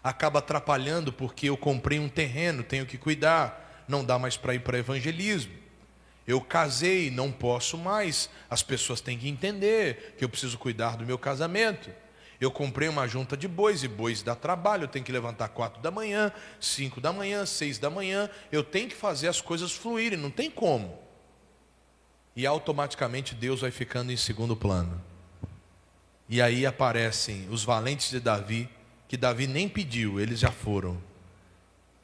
[0.03, 4.61] acaba atrapalhando porque eu comprei um terreno, tenho que cuidar, não dá mais para ir
[4.61, 5.53] para evangelismo.
[6.27, 11.07] Eu casei, não posso mais, as pessoas têm que entender que eu preciso cuidar do
[11.07, 11.91] meu casamento.
[12.41, 15.81] Eu comprei uma junta de bois e bois dá trabalho, eu tenho que levantar quatro
[15.81, 16.31] da manhã,
[16.61, 20.51] cinco da manhã, seis da manhã, eu tenho que fazer as coisas fluírem, não tem
[20.51, 21.08] como
[22.39, 25.03] e automaticamente Deus vai ficando em segundo plano.
[26.29, 28.71] E aí aparecem os valentes de Davi,
[29.09, 31.03] que Davi nem pediu, eles já foram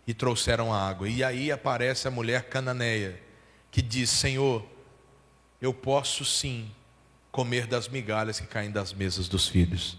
[0.05, 1.09] e trouxeram a água.
[1.09, 3.23] E aí aparece a mulher cananeia,
[3.71, 4.67] que diz: Senhor,
[5.63, 6.69] eu posso sim
[7.31, 9.97] comer das migalhas que caem das mesas dos filhos.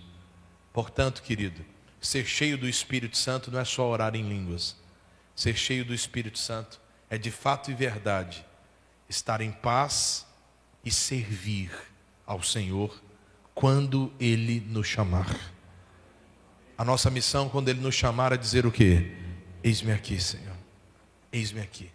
[0.74, 1.64] Portanto, querido,
[2.02, 4.76] ser cheio do Espírito Santo não é só orar em línguas.
[5.34, 8.46] Ser cheio do Espírito Santo é de fato e verdade
[9.08, 10.25] estar em paz
[10.86, 11.72] e servir
[12.26, 13.02] ao Senhor
[13.54, 15.36] quando Ele nos chamar.
[16.78, 19.14] A nossa missão, quando Ele nos chamar, é dizer o quê?
[19.64, 20.56] Eis-me aqui, Senhor.
[21.32, 21.90] Eis-me aqui.